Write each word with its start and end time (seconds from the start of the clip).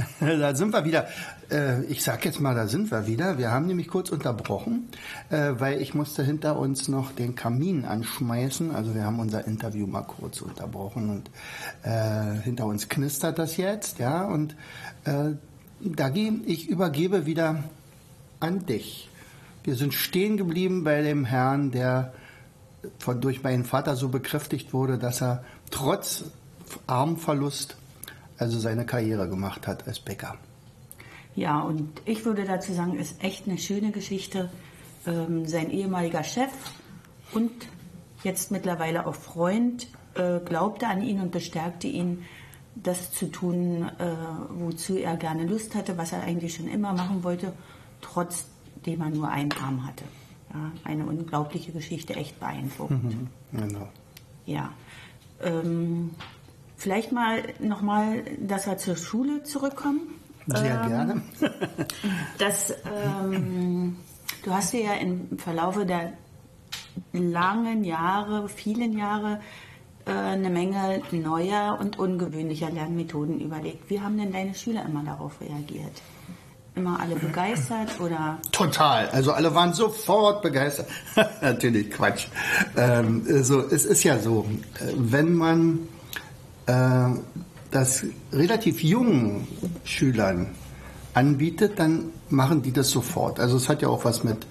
da 0.20 0.54
sind 0.54 0.72
wir 0.72 0.84
wieder. 0.84 1.08
Äh, 1.50 1.84
ich 1.84 2.02
sag 2.02 2.24
jetzt 2.24 2.40
mal, 2.40 2.54
da 2.54 2.66
sind 2.66 2.90
wir 2.90 3.06
wieder. 3.06 3.38
Wir 3.38 3.50
haben 3.50 3.66
nämlich 3.66 3.88
kurz 3.88 4.10
unterbrochen, 4.10 4.88
äh, 5.30 5.52
weil 5.58 5.80
ich 5.80 5.94
musste 5.94 6.22
hinter 6.22 6.58
uns 6.58 6.88
noch 6.88 7.12
den 7.12 7.34
Kamin 7.34 7.84
anschmeißen. 7.84 8.74
Also 8.74 8.94
wir 8.94 9.04
haben 9.04 9.20
unser 9.20 9.46
Interview 9.46 9.86
mal 9.86 10.02
kurz 10.02 10.40
unterbrochen 10.40 11.10
und 11.10 11.30
äh, 11.82 12.40
hinter 12.42 12.66
uns 12.66 12.88
knistert 12.88 13.38
das 13.38 13.56
jetzt, 13.56 13.98
ja. 13.98 14.24
Und 14.24 14.56
Dagi, 15.80 16.42
ich 16.46 16.68
übergebe 16.68 17.26
wieder 17.26 17.64
an 18.38 18.66
dich. 18.66 19.08
Wir 19.64 19.74
sind 19.74 19.94
stehen 19.94 20.36
geblieben 20.36 20.84
bei 20.84 21.02
dem 21.02 21.24
Herrn, 21.24 21.72
der 21.72 22.12
von, 22.98 23.20
durch 23.20 23.42
meinen 23.42 23.64
Vater 23.64 23.96
so 23.96 24.08
bekräftigt 24.08 24.72
wurde, 24.72 24.98
dass 24.98 25.20
er 25.20 25.44
trotz 25.70 26.24
Armverlust 26.86 27.76
also 28.42 28.58
seine 28.58 28.84
Karriere 28.84 29.28
gemacht 29.28 29.66
hat 29.66 29.86
als 29.86 30.00
Bäcker. 30.00 30.36
Ja, 31.34 31.60
und 31.60 32.02
ich 32.04 32.24
würde 32.24 32.44
dazu 32.44 32.72
sagen, 32.74 32.98
ist 32.98 33.22
echt 33.22 33.48
eine 33.48 33.56
schöne 33.56 33.90
Geschichte. 33.90 34.50
Ähm, 35.06 35.46
sein 35.46 35.70
ehemaliger 35.70 36.22
Chef 36.22 36.52
und 37.32 37.50
jetzt 38.22 38.50
mittlerweile 38.50 39.06
auch 39.06 39.14
Freund 39.14 39.88
äh, 40.14 40.38
glaubte 40.40 40.86
an 40.86 41.02
ihn 41.02 41.20
und 41.20 41.32
bestärkte 41.32 41.88
ihn, 41.88 42.24
das 42.74 43.12
zu 43.12 43.30
tun, 43.30 43.90
äh, 43.98 44.14
wozu 44.50 44.96
er 44.96 45.16
gerne 45.16 45.46
Lust 45.46 45.74
hatte, 45.74 45.98
was 45.98 46.12
er 46.12 46.22
eigentlich 46.22 46.54
schon 46.54 46.68
immer 46.68 46.92
machen 46.92 47.24
wollte, 47.24 47.52
trotzdem 48.00 49.00
er 49.00 49.10
nur 49.10 49.28
einen 49.28 49.52
Arm 49.52 49.86
hatte. 49.86 50.04
Ja, 50.54 50.72
eine 50.84 51.06
unglaubliche 51.06 51.72
Geschichte, 51.72 52.14
echt 52.14 52.38
beeindruckend. 52.38 53.04
Mhm, 53.04 53.28
genau. 53.52 53.88
Ja. 54.46 54.72
Ähm, 55.42 56.10
Vielleicht 56.82 57.12
mal 57.12 57.44
nochmal, 57.60 58.24
dass 58.40 58.66
wir 58.66 58.76
zur 58.76 58.96
Schule 58.96 59.44
zurückkommen. 59.44 60.00
Sehr 60.48 60.82
ähm, 60.82 60.88
gerne. 60.88 61.22
das, 62.38 62.74
ähm, 62.84 63.98
du 64.44 64.52
hast 64.52 64.72
dir 64.72 64.82
ja 64.82 64.94
im 64.94 65.38
Verlaufe 65.38 65.86
der 65.86 66.14
langen 67.12 67.84
Jahre, 67.84 68.48
vielen 68.48 68.98
Jahre, 68.98 69.38
äh, 70.06 70.10
eine 70.10 70.50
Menge 70.50 71.02
neuer 71.12 71.78
und 71.80 72.00
ungewöhnlicher 72.00 72.72
Lernmethoden 72.72 73.38
überlegt. 73.38 73.88
Wie 73.88 74.00
haben 74.00 74.18
denn 74.18 74.32
deine 74.32 74.52
Schüler 74.52 74.84
immer 74.84 75.04
darauf 75.04 75.40
reagiert? 75.40 76.02
Immer 76.74 76.98
alle 76.98 77.14
begeistert 77.14 78.00
oder? 78.00 78.40
Total. 78.50 79.08
Also 79.10 79.30
alle 79.30 79.54
waren 79.54 79.72
sofort 79.72 80.42
begeistert. 80.42 80.88
Natürlich 81.42 81.92
Quatsch. 81.92 82.26
Ähm, 82.76 83.24
also 83.28 83.60
es 83.60 83.84
ist 83.84 84.02
ja 84.02 84.18
so, 84.18 84.46
äh, 84.80 84.92
wenn 84.96 85.32
man 85.32 85.86
das 86.66 88.04
relativ 88.32 88.82
jungen 88.82 89.48
Schülern 89.84 90.48
anbietet, 91.14 91.78
dann 91.78 92.04
machen 92.30 92.62
die 92.62 92.72
das 92.72 92.90
sofort. 92.90 93.40
Also 93.40 93.56
es 93.56 93.68
hat 93.68 93.82
ja 93.82 93.88
auch 93.88 94.04
was 94.04 94.24
mit, 94.24 94.46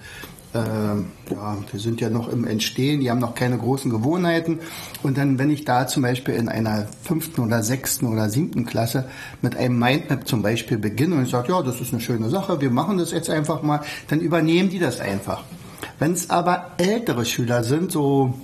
äh, 0.54 0.58
ja, 0.58 1.56
die 1.72 1.78
sind 1.78 2.00
ja 2.00 2.10
noch 2.10 2.28
im 2.28 2.46
Entstehen, 2.46 3.00
die 3.00 3.10
haben 3.10 3.18
noch 3.18 3.34
keine 3.34 3.58
großen 3.58 3.90
Gewohnheiten. 3.90 4.60
Und 5.02 5.18
dann, 5.18 5.38
wenn 5.38 5.50
ich 5.50 5.64
da 5.64 5.86
zum 5.86 6.02
Beispiel 6.02 6.34
in 6.34 6.48
einer 6.48 6.86
fünften 7.02 7.40
oder 7.40 7.62
sechsten 7.62 8.06
oder 8.06 8.28
siebten 8.28 8.64
Klasse 8.64 9.08
mit 9.40 9.56
einem 9.56 9.78
Mindmap 9.78 10.28
zum 10.28 10.42
Beispiel 10.42 10.78
beginne 10.78 11.16
und 11.16 11.24
ich 11.24 11.30
sage, 11.30 11.52
ja, 11.52 11.62
das 11.62 11.80
ist 11.80 11.92
eine 11.92 12.00
schöne 12.00 12.28
Sache, 12.28 12.60
wir 12.60 12.70
machen 12.70 12.98
das 12.98 13.12
jetzt 13.12 13.30
einfach 13.30 13.62
mal, 13.62 13.80
dann 14.08 14.20
übernehmen 14.20 14.68
die 14.68 14.78
das 14.78 15.00
einfach. 15.00 15.42
Wenn 15.98 16.12
es 16.12 16.30
aber 16.30 16.72
ältere 16.78 17.24
Schüler 17.24 17.64
sind, 17.64 17.90
so 17.90 18.34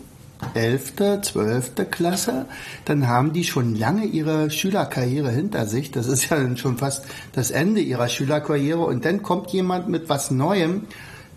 11., 0.55 1.23
12. 1.23 1.91
Klasse, 1.91 2.47
dann 2.85 3.09
haben 3.09 3.33
die 3.33 3.45
schon 3.45 3.75
lange 3.75 4.05
ihre 4.05 4.51
Schülerkarriere 4.51 5.31
hinter 5.31 5.67
sich. 5.67 5.91
Das 5.91 6.07
ist 6.07 6.29
ja 6.29 6.57
schon 6.57 6.79
fast 6.79 7.05
das 7.33 7.51
Ende 7.51 7.81
ihrer 7.81 8.09
Schülerkarriere. 8.09 8.81
Und 8.81 9.05
dann 9.05 9.23
kommt 9.23 9.51
jemand 9.51 9.89
mit 9.89 10.09
was 10.09 10.31
Neuem, 10.31 10.83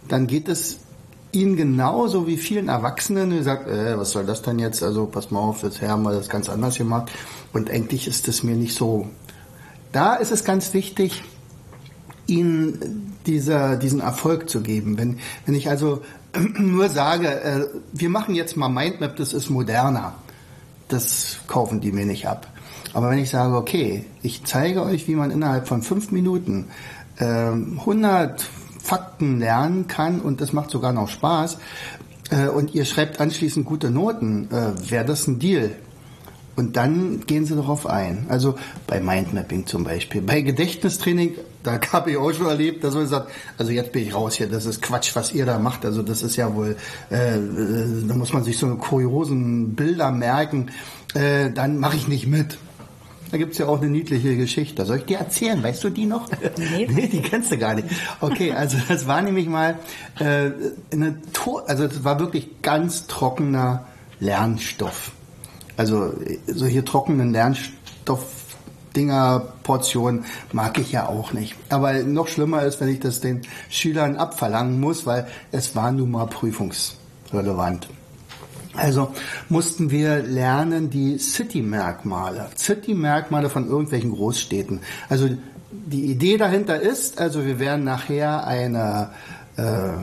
dann 0.07 0.27
geht 0.27 0.47
es 0.47 0.77
ihnen 1.31 1.55
genauso 1.55 2.27
wie 2.27 2.37
vielen 2.37 2.67
Erwachsenen, 2.67 3.31
die 3.31 3.41
sagt, 3.41 3.67
äh, 3.67 3.97
was 3.97 4.11
soll 4.11 4.25
das 4.25 4.41
denn 4.41 4.59
jetzt? 4.59 4.83
Also 4.83 5.05
pass 5.05 5.31
mal 5.31 5.39
auf, 5.39 5.63
jetzt 5.63 5.81
haben 5.81 6.03
wir 6.03 6.11
das 6.11 6.29
ganz 6.29 6.49
anders 6.49 6.77
gemacht. 6.77 7.11
Und 7.53 7.69
eigentlich 7.69 8.07
ist 8.07 8.27
es 8.27 8.43
mir 8.43 8.55
nicht 8.55 8.75
so. 8.75 9.07
Da 9.91 10.15
ist 10.15 10.31
es 10.31 10.43
ganz 10.43 10.73
wichtig, 10.73 11.23
ihnen 12.27 13.15
dieser, 13.25 13.77
diesen 13.77 13.99
Erfolg 13.99 14.49
zu 14.49 14.61
geben. 14.61 14.97
Wenn, 14.97 15.19
wenn 15.45 15.55
ich 15.55 15.69
also 15.69 16.01
nur 16.57 16.89
sage, 16.89 17.27
äh, 17.27 17.67
wir 17.93 18.09
machen 18.09 18.35
jetzt 18.35 18.57
mal 18.57 18.69
Mindmap, 18.69 19.15
das 19.15 19.33
ist 19.33 19.49
moderner, 19.49 20.15
das 20.87 21.37
kaufen 21.47 21.81
die 21.81 21.91
mir 21.91 22.05
nicht 22.05 22.27
ab. 22.27 22.47
Aber 22.93 23.09
wenn 23.09 23.19
ich 23.19 23.29
sage, 23.29 23.55
okay, 23.55 24.05
ich 24.21 24.43
zeige 24.43 24.83
euch, 24.83 25.07
wie 25.07 25.15
man 25.15 25.31
innerhalb 25.31 25.67
von 25.67 25.81
fünf 25.81 26.11
Minuten 26.11 26.67
äh, 27.17 27.25
100 27.25 28.45
Fakten 28.83 29.39
lernen 29.39 29.87
kann 29.87 30.19
und 30.19 30.41
das 30.41 30.53
macht 30.53 30.71
sogar 30.71 30.91
noch 30.91 31.07
Spaß 31.07 31.57
äh, 32.31 32.47
und 32.47 32.73
ihr 32.73 32.85
schreibt 32.85 33.21
anschließend 33.21 33.65
gute 33.65 33.91
Noten, 33.91 34.49
äh, 34.51 34.89
wäre 34.89 35.05
das 35.05 35.27
ein 35.27 35.39
Deal. 35.39 35.71
Und 36.55 36.75
dann 36.75 37.21
gehen 37.25 37.45
sie 37.45 37.55
darauf 37.55 37.87
ein. 37.87 38.25
Also 38.29 38.55
bei 38.87 38.99
Mindmapping 38.99 39.65
zum 39.65 39.83
Beispiel. 39.83 40.21
Bei 40.21 40.41
Gedächtnistraining, 40.41 41.35
da 41.63 41.79
habe 41.93 42.11
ich 42.11 42.17
auch 42.17 42.33
schon 42.33 42.47
erlebt, 42.47 42.83
dass 42.83 42.93
man 42.93 43.07
sagt, 43.07 43.31
also 43.57 43.71
jetzt 43.71 43.91
bin 43.91 44.03
ich 44.03 44.13
raus 44.13 44.35
hier, 44.35 44.47
das 44.47 44.65
ist 44.65 44.81
Quatsch, 44.81 45.15
was 45.15 45.33
ihr 45.33 45.45
da 45.45 45.59
macht. 45.59 45.85
Also 45.85 46.03
das 46.03 46.23
ist 46.23 46.35
ja 46.35 46.53
wohl, 46.53 46.75
äh, 47.09 47.35
äh 47.35 48.07
da 48.07 48.15
muss 48.15 48.33
man 48.33 48.43
sich 48.43 48.57
so 48.57 48.67
kuriosen 48.75 49.75
Bilder 49.75 50.11
merken. 50.11 50.71
Äh, 51.13 51.51
dann 51.51 51.77
mache 51.77 51.95
ich 51.95 52.07
nicht 52.07 52.27
mit. 52.27 52.57
Da 53.31 53.37
gibt's 53.37 53.57
ja 53.57 53.67
auch 53.67 53.81
eine 53.81 53.89
niedliche 53.89 54.35
Geschichte. 54.35 54.85
Soll 54.85 54.97
ich 54.97 55.05
dir 55.05 55.19
erzählen? 55.19 55.63
Weißt 55.63 55.83
du 55.83 55.89
die 55.89 56.05
noch? 56.05 56.27
Nee, 56.57 56.87
nee 56.93 57.07
die 57.07 57.21
kennst 57.21 57.51
du 57.51 57.57
gar 57.57 57.75
nicht. 57.75 57.87
Okay, 58.19 58.51
also 58.51 58.77
das 58.87 59.07
war 59.07 59.21
nämlich 59.21 59.47
mal 59.47 59.79
äh, 60.19 60.51
eine 60.91 61.21
Tor, 61.31 61.63
also 61.67 61.87
das 61.87 62.03
war 62.03 62.19
wirklich 62.19 62.61
ganz 62.61 63.07
trockener 63.07 63.85
Lernstoff. 64.19 65.13
Also 65.81 66.13
solche 66.45 66.85
trockenen 66.85 67.33
Lernstoffdinger, 67.33 69.53
Portionen 69.63 70.25
mag 70.51 70.77
ich 70.77 70.91
ja 70.91 71.09
auch 71.09 71.33
nicht. 71.33 71.55
Aber 71.69 71.93
noch 72.03 72.27
schlimmer 72.27 72.61
ist, 72.61 72.79
wenn 72.79 72.89
ich 72.89 72.99
das 72.99 73.19
den 73.19 73.41
Schülern 73.67 74.17
abverlangen 74.17 74.79
muss, 74.79 75.07
weil 75.07 75.25
es 75.51 75.75
war 75.75 75.91
nun 75.91 76.11
mal 76.11 76.27
prüfungsrelevant. 76.27 77.89
Also 78.75 79.11
mussten 79.49 79.89
wir 79.89 80.21
lernen 80.21 80.91
die 80.91 81.17
City-Merkmale, 81.17 82.51
City-Merkmale 82.55 83.49
von 83.49 83.67
irgendwelchen 83.67 84.11
Großstädten. 84.11 84.81
Also 85.09 85.29
die 85.71 86.11
Idee 86.11 86.37
dahinter 86.37 86.79
ist, 86.79 87.19
also 87.19 87.43
wir 87.43 87.57
werden 87.57 87.85
nachher 87.85 88.45
eine, 88.45 89.09
äh, 89.57 89.93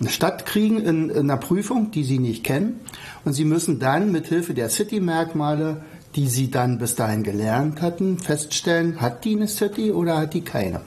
eine 0.00 0.10
Stadt 0.10 0.46
kriegen 0.46 0.78
in, 0.80 1.10
in 1.10 1.30
einer 1.30 1.38
Prüfung, 1.38 1.90
die 1.90 2.04
Sie 2.04 2.18
nicht 2.18 2.44
kennen. 2.44 2.80
Und 3.24 3.32
Sie 3.32 3.44
müssen 3.44 3.78
dann 3.78 4.12
mit 4.12 4.26
Hilfe 4.26 4.54
der 4.54 4.68
City-Merkmale, 4.68 5.82
die 6.14 6.28
Sie 6.28 6.50
dann 6.50 6.78
bis 6.78 6.94
dahin 6.94 7.22
gelernt 7.22 7.82
hatten, 7.82 8.18
feststellen, 8.18 9.00
hat 9.00 9.24
die 9.24 9.36
eine 9.36 9.48
City 9.48 9.92
oder 9.92 10.18
hat 10.18 10.34
die 10.34 10.42
keine. 10.42 10.80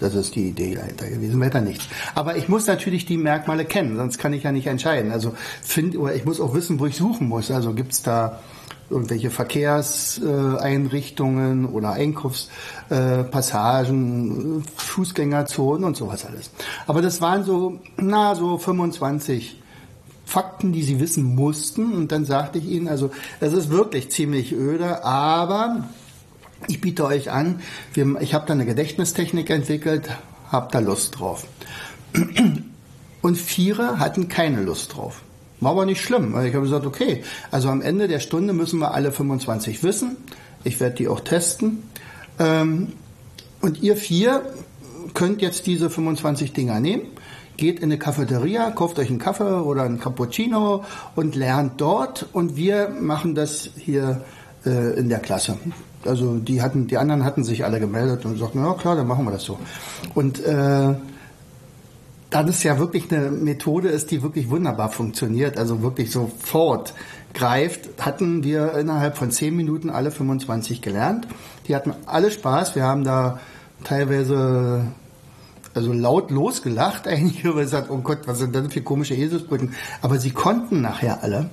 Das 0.00 0.14
ist 0.14 0.34
die 0.34 0.48
Idee 0.48 0.74
dahinter 0.74 1.08
gewesen, 1.08 1.40
weiter 1.40 1.60
nichts. 1.60 1.86
Aber 2.14 2.36
ich 2.36 2.48
muss 2.48 2.66
natürlich 2.66 3.06
die 3.06 3.16
Merkmale 3.16 3.64
kennen, 3.64 3.96
sonst 3.96 4.18
kann 4.18 4.32
ich 4.32 4.42
ja 4.42 4.52
nicht 4.52 4.66
entscheiden. 4.66 5.12
Also 5.12 5.34
find, 5.62 5.96
oder 5.96 6.14
ich 6.14 6.24
muss 6.24 6.40
auch 6.40 6.54
wissen, 6.54 6.80
wo 6.80 6.86
ich 6.86 6.96
suchen 6.96 7.28
muss. 7.28 7.50
Also 7.50 7.72
gibt 7.72 7.92
es 7.92 8.02
da 8.02 8.40
irgendwelche 8.90 9.30
Verkehrseinrichtungen 9.30 11.66
oder 11.66 11.92
Einkaufspassagen, 11.92 14.64
Fußgängerzonen 14.76 15.84
und 15.84 15.96
sowas 15.96 16.26
alles. 16.26 16.50
Aber 16.86 17.02
das 17.02 17.20
waren 17.20 17.44
so, 17.44 17.78
na, 17.96 18.34
so 18.34 18.58
25 18.58 19.60
Fakten, 20.26 20.72
die 20.72 20.82
sie 20.82 21.00
wissen 21.00 21.34
mussten. 21.34 21.92
Und 21.92 22.12
dann 22.12 22.24
sagte 22.24 22.58
ich 22.58 22.66
ihnen, 22.66 22.88
also 22.88 23.10
es 23.40 23.52
ist 23.52 23.70
wirklich 23.70 24.10
ziemlich 24.10 24.52
öde, 24.52 25.04
aber 25.04 25.88
ich 26.66 26.80
biete 26.80 27.04
euch 27.04 27.30
an, 27.30 27.60
wir, 27.92 28.20
ich 28.20 28.34
habe 28.34 28.46
da 28.46 28.54
eine 28.54 28.66
Gedächtnistechnik 28.66 29.50
entwickelt, 29.50 30.08
habt 30.50 30.74
da 30.74 30.78
Lust 30.78 31.18
drauf. 31.18 31.46
Und 33.22 33.38
Vierer 33.38 33.98
hatten 33.98 34.28
keine 34.28 34.62
Lust 34.62 34.94
drauf. 34.94 35.22
War 35.64 35.72
aber 35.72 35.86
nicht 35.86 36.02
schlimm, 36.02 36.34
weil 36.34 36.46
ich 36.46 36.54
habe 36.54 36.64
gesagt, 36.64 36.86
okay, 36.86 37.22
also 37.50 37.68
am 37.70 37.80
Ende 37.80 38.06
der 38.06 38.20
Stunde 38.20 38.52
müssen 38.52 38.78
wir 38.78 38.92
alle 38.92 39.12
25 39.12 39.82
wissen. 39.82 40.16
Ich 40.62 40.78
werde 40.78 40.96
die 40.96 41.08
auch 41.08 41.20
testen. 41.20 41.82
Ähm, 42.38 42.92
und 43.60 43.82
ihr 43.82 43.96
vier 43.96 44.42
könnt 45.14 45.40
jetzt 45.40 45.66
diese 45.66 45.90
25 45.90 46.52
Dinger 46.52 46.80
nehmen, 46.80 47.02
geht 47.56 47.78
in 47.78 47.84
eine 47.84 47.98
Cafeteria, 47.98 48.70
kauft 48.70 48.98
euch 48.98 49.08
einen 49.08 49.18
Kaffee 49.18 49.62
oder 49.62 49.84
einen 49.84 50.00
Cappuccino 50.00 50.84
und 51.14 51.34
lernt 51.34 51.80
dort. 51.80 52.26
Und 52.32 52.56
wir 52.56 52.88
machen 52.88 53.34
das 53.34 53.70
hier 53.76 54.22
äh, 54.66 54.98
in 54.98 55.08
der 55.08 55.20
Klasse. 55.20 55.56
Also 56.04 56.36
die 56.36 56.60
hatten, 56.60 56.86
die 56.86 56.98
anderen 56.98 57.24
hatten 57.24 57.44
sich 57.44 57.64
alle 57.64 57.80
gemeldet 57.80 58.26
und 58.26 58.38
sagten, 58.38 58.58
ja 58.58 58.74
klar, 58.74 58.96
dann 58.96 59.06
machen 59.06 59.24
wir 59.24 59.30
das 59.30 59.44
so. 59.44 59.58
Und 60.14 60.44
äh, 60.44 60.94
da 62.34 62.42
das 62.42 62.64
ja 62.64 62.80
wirklich 62.80 63.12
eine 63.12 63.30
Methode 63.30 63.90
ist, 63.90 64.10
die 64.10 64.24
wirklich 64.24 64.50
wunderbar 64.50 64.90
funktioniert, 64.90 65.56
also 65.56 65.82
wirklich 65.82 66.10
sofort 66.10 66.92
greift, 67.32 67.90
hatten 68.04 68.42
wir 68.42 68.74
innerhalb 68.74 69.16
von 69.16 69.30
zehn 69.30 69.54
Minuten 69.54 69.88
alle 69.88 70.10
25 70.10 70.82
gelernt. 70.82 71.28
Die 71.68 71.76
hatten 71.76 71.94
alle 72.06 72.32
Spaß. 72.32 72.74
Wir 72.74 72.82
haben 72.82 73.04
da 73.04 73.38
teilweise 73.84 74.84
also 75.74 75.92
laut 75.92 76.32
losgelacht. 76.32 77.06
Einige 77.08 77.50
haben 77.50 77.58
gesagt, 77.58 77.88
oh 77.88 77.98
Gott, 77.98 78.26
was 78.26 78.38
sind 78.38 78.52
das 78.52 78.72
für 78.72 78.82
komische 78.82 79.14
Eselsbrücken. 79.14 79.72
Aber 80.02 80.18
sie 80.18 80.32
konnten 80.32 80.80
nachher 80.80 81.22
alle. 81.22 81.50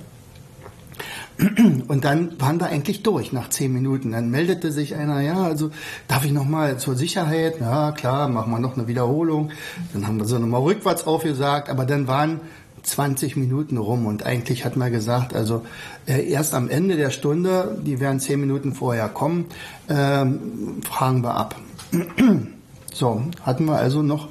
Und 1.88 2.04
dann 2.04 2.40
waren 2.40 2.60
wir 2.60 2.66
eigentlich 2.66 3.02
durch 3.02 3.32
nach 3.32 3.50
zehn 3.50 3.72
Minuten. 3.72 4.12
Dann 4.12 4.30
meldete 4.30 4.70
sich 4.72 4.94
einer, 4.94 5.20
ja, 5.20 5.42
also 5.42 5.70
darf 6.08 6.24
ich 6.24 6.32
nochmal 6.32 6.78
zur 6.78 6.94
Sicherheit? 6.94 7.60
Ja, 7.60 7.92
klar, 7.92 8.28
machen 8.28 8.52
wir 8.52 8.58
noch 8.58 8.76
eine 8.76 8.88
Wiederholung. 8.88 9.50
Dann 9.92 10.06
haben 10.06 10.18
wir 10.18 10.26
so 10.26 10.38
nochmal 10.38 10.62
rückwärts 10.62 11.06
aufgesagt, 11.06 11.68
aber 11.68 11.84
dann 11.84 12.06
waren 12.06 12.40
20 12.82 13.36
Minuten 13.36 13.76
rum 13.76 14.06
und 14.06 14.26
eigentlich 14.26 14.64
hat 14.64 14.76
man 14.76 14.90
gesagt, 14.90 15.34
also 15.34 15.64
äh, 16.06 16.28
erst 16.28 16.52
am 16.52 16.68
Ende 16.68 16.96
der 16.96 17.10
Stunde, 17.10 17.78
die 17.84 18.00
werden 18.00 18.18
10 18.18 18.40
Minuten 18.40 18.74
vorher 18.74 19.08
kommen, 19.08 19.46
ähm, 19.88 20.80
fragen 20.82 21.22
wir 21.22 21.36
ab. 21.36 21.54
so, 22.92 23.22
hatten 23.42 23.66
wir 23.66 23.76
also 23.76 24.02
noch 24.02 24.28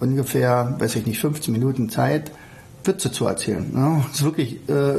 ungefähr, 0.00 0.74
weiß 0.78 0.96
ich 0.96 1.06
nicht, 1.06 1.20
15 1.20 1.52
Minuten 1.52 1.90
Zeit, 1.90 2.32
Witze 2.84 3.12
zu 3.12 3.26
erzählen. 3.26 3.70
Ja, 3.74 4.04
ist 4.12 4.24
wirklich, 4.24 4.54
äh, 4.68 4.94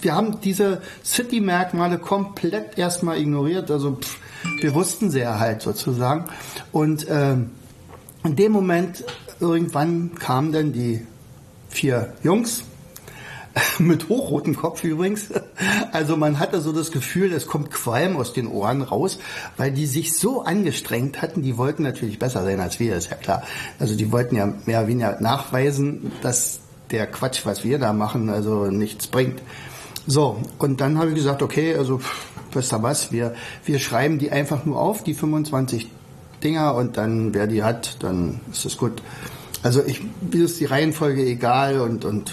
wir 0.00 0.14
haben 0.14 0.40
diese 0.40 0.82
City-Merkmale 1.04 1.98
komplett 1.98 2.78
erstmal 2.78 3.18
ignoriert, 3.18 3.70
also 3.70 3.96
pff, 3.96 4.18
wir 4.60 4.74
wussten 4.74 5.10
sie 5.10 5.20
ja 5.20 5.38
halt 5.38 5.62
sozusagen. 5.62 6.24
Und 6.72 7.08
äh, 7.08 7.34
in 8.24 8.36
dem 8.36 8.52
Moment, 8.52 9.04
irgendwann 9.40 10.14
kamen 10.14 10.52
dann 10.52 10.72
die 10.72 11.06
vier 11.68 12.12
Jungs, 12.22 12.64
mit 13.78 14.08
hochrotem 14.08 14.56
Kopf 14.56 14.84
übrigens. 14.84 15.28
Also 15.92 16.16
man 16.16 16.38
hatte 16.38 16.60
so 16.60 16.72
das 16.72 16.92
Gefühl, 16.92 17.32
es 17.32 17.46
kommt 17.46 17.70
Qualm 17.70 18.16
aus 18.16 18.32
den 18.32 18.46
Ohren 18.46 18.82
raus, 18.82 19.18
weil 19.56 19.72
die 19.72 19.86
sich 19.86 20.16
so 20.16 20.42
angestrengt 20.42 21.22
hatten. 21.22 21.42
Die 21.42 21.56
wollten 21.56 21.82
natürlich 21.82 22.18
besser 22.18 22.44
sein 22.44 22.60
als 22.60 22.78
wir, 22.80 22.96
ist 22.96 23.10
ja 23.10 23.16
klar. 23.16 23.42
Also 23.78 23.96
die 23.96 24.12
wollten 24.12 24.36
ja 24.36 24.46
mehr 24.66 24.80
oder 24.80 24.88
weniger 24.88 25.20
nachweisen, 25.20 26.12
dass 26.22 26.60
der 26.90 27.06
Quatsch, 27.06 27.44
was 27.44 27.64
wir 27.64 27.78
da 27.78 27.92
machen, 27.92 28.30
also 28.30 28.66
nichts 28.66 29.06
bringt. 29.06 29.42
So, 30.06 30.42
und 30.58 30.80
dann 30.80 30.98
habe 30.98 31.10
ich 31.10 31.16
gesagt, 31.16 31.42
okay, 31.42 31.74
also 31.76 32.00
wisst 32.52 32.72
ihr 32.72 32.82
was, 32.82 33.12
wir, 33.12 33.34
wir 33.64 33.78
schreiben 33.78 34.18
die 34.18 34.30
einfach 34.30 34.64
nur 34.64 34.80
auf, 34.80 35.04
die 35.04 35.14
25 35.14 35.88
Dinger, 36.42 36.74
und 36.74 36.96
dann, 36.96 37.34
wer 37.34 37.46
die 37.46 37.62
hat, 37.62 37.96
dann 38.02 38.40
ist 38.50 38.64
das 38.64 38.76
gut. 38.76 39.02
Also 39.62 39.82
ich, 39.84 40.02
mir 40.20 40.44
ist 40.44 40.60
die 40.60 40.66
Reihenfolge 40.66 41.24
egal 41.24 41.80
und, 41.80 42.04
und 42.04 42.32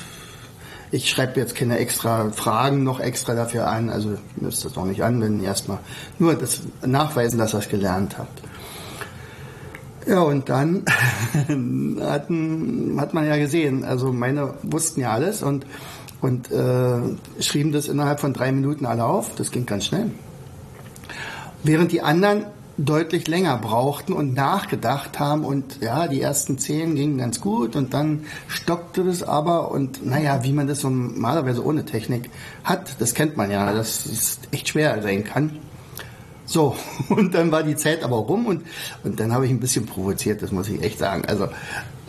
ich 0.92 1.10
schreibe 1.10 1.40
jetzt 1.40 1.56
keine 1.56 1.80
extra 1.80 2.32
Fragen 2.32 2.84
noch 2.84 3.00
extra 3.00 3.34
dafür 3.34 3.68
an, 3.68 3.90
also 3.90 4.12
ihr 4.12 4.20
müsst 4.38 4.64
das 4.64 4.78
auch 4.78 4.86
nicht 4.86 5.04
anwenden 5.04 5.44
erstmal. 5.44 5.80
Nur 6.20 6.36
das 6.36 6.62
nachweisen, 6.86 7.40
dass 7.40 7.54
ihr 7.54 7.60
es 7.60 7.70
gelernt 7.70 8.18
habt. 8.18 8.42
Ja, 10.06 10.22
und 10.22 10.50
dann 10.50 10.84
hatten, 12.00 12.98
hat 13.00 13.14
man 13.14 13.26
ja 13.26 13.38
gesehen, 13.38 13.84
also 13.84 14.14
meine 14.14 14.54
wussten 14.62 15.02
ja 15.02 15.12
alles 15.12 15.42
und, 15.42 15.66
und 16.22 16.52
äh, 16.52 17.00
schrieben 17.42 17.72
das 17.72 17.88
innerhalb 17.88 18.20
von 18.20 18.34
drei 18.34 18.52
Minuten 18.52 18.86
alle 18.86 19.04
auf. 19.04 19.34
Das 19.36 19.52
ging 19.52 19.66
ganz 19.66 19.86
schnell. 19.86 20.12
Während 21.64 21.92
die 21.92 22.02
anderen 22.02 22.46
deutlich 22.78 23.28
länger 23.28 23.58
brauchten 23.58 24.14
und 24.14 24.34
nachgedacht 24.34 25.18
haben 25.18 25.46
und 25.46 25.82
ja, 25.82 26.08
die 26.08 26.22
ersten 26.22 26.58
zehn 26.58 26.96
gingen 26.96 27.18
ganz 27.18 27.40
gut 27.40 27.76
und 27.76 27.94
dann 27.94 28.26
stockte 28.48 29.04
das 29.04 29.24
aber 29.24 29.72
und 29.72 30.06
naja, 30.06 30.44
wie 30.44 30.52
man 30.52 30.68
das 30.68 30.84
normalerweise 30.84 31.66
ohne 31.66 31.86
Technik 31.86 32.30
hat, 32.64 33.00
das 33.00 33.14
kennt 33.14 33.38
man 33.38 33.50
ja, 33.50 33.72
dass 33.72 34.06
es 34.06 34.40
echt 34.52 34.70
schwer 34.70 35.02
sein 35.02 35.24
kann. 35.24 35.58
So, 36.46 36.76
und 37.10 37.34
dann 37.34 37.52
war 37.52 37.64
die 37.64 37.76
Zeit 37.76 38.04
aber 38.04 38.18
rum 38.18 38.46
und, 38.46 38.64
und 39.04 39.20
dann 39.20 39.34
habe 39.34 39.46
ich 39.46 39.52
ein 39.52 39.60
bisschen 39.60 39.86
provoziert, 39.86 40.42
das 40.42 40.52
muss 40.52 40.70
ich 40.70 40.82
echt 40.84 41.00
sagen. 41.00 41.24
Also 41.26 41.46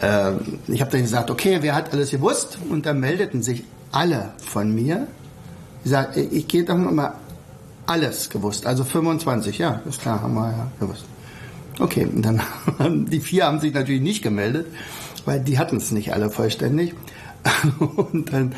äh, 0.00 0.32
ich 0.68 0.80
habe 0.80 0.90
dann 0.90 1.02
gesagt, 1.02 1.30
okay, 1.30 1.58
wer 1.60 1.74
hat 1.74 1.92
alles 1.92 2.10
gewusst? 2.10 2.58
Und 2.68 2.86
dann 2.86 3.00
meldeten 3.00 3.42
sich 3.42 3.64
alle 3.92 4.32
von 4.38 4.74
mir. 4.74 5.06
Ich 5.84 5.90
sage, 5.90 6.20
ich 6.20 6.48
gehe 6.48 6.64
doch 6.64 6.76
mal 6.76 7.14
alles 7.86 8.28
gewusst. 8.30 8.66
Also 8.66 8.84
25, 8.84 9.58
ja, 9.58 9.80
ist 9.88 10.00
klar, 10.00 10.20
haben 10.20 10.34
wir 10.34 10.50
ja 10.50 10.66
gewusst. 10.80 11.04
Okay, 11.78 12.06
und 12.06 12.22
dann 12.22 12.40
haben 12.78 13.08
die 13.08 13.20
vier 13.20 13.46
haben 13.46 13.60
sich 13.60 13.72
natürlich 13.72 14.02
nicht 14.02 14.22
gemeldet, 14.22 14.66
weil 15.24 15.40
die 15.40 15.58
hatten 15.58 15.76
es 15.76 15.92
nicht 15.92 16.12
alle 16.12 16.30
vollständig. 16.30 16.94
Und 17.78 18.32
dann 18.32 18.56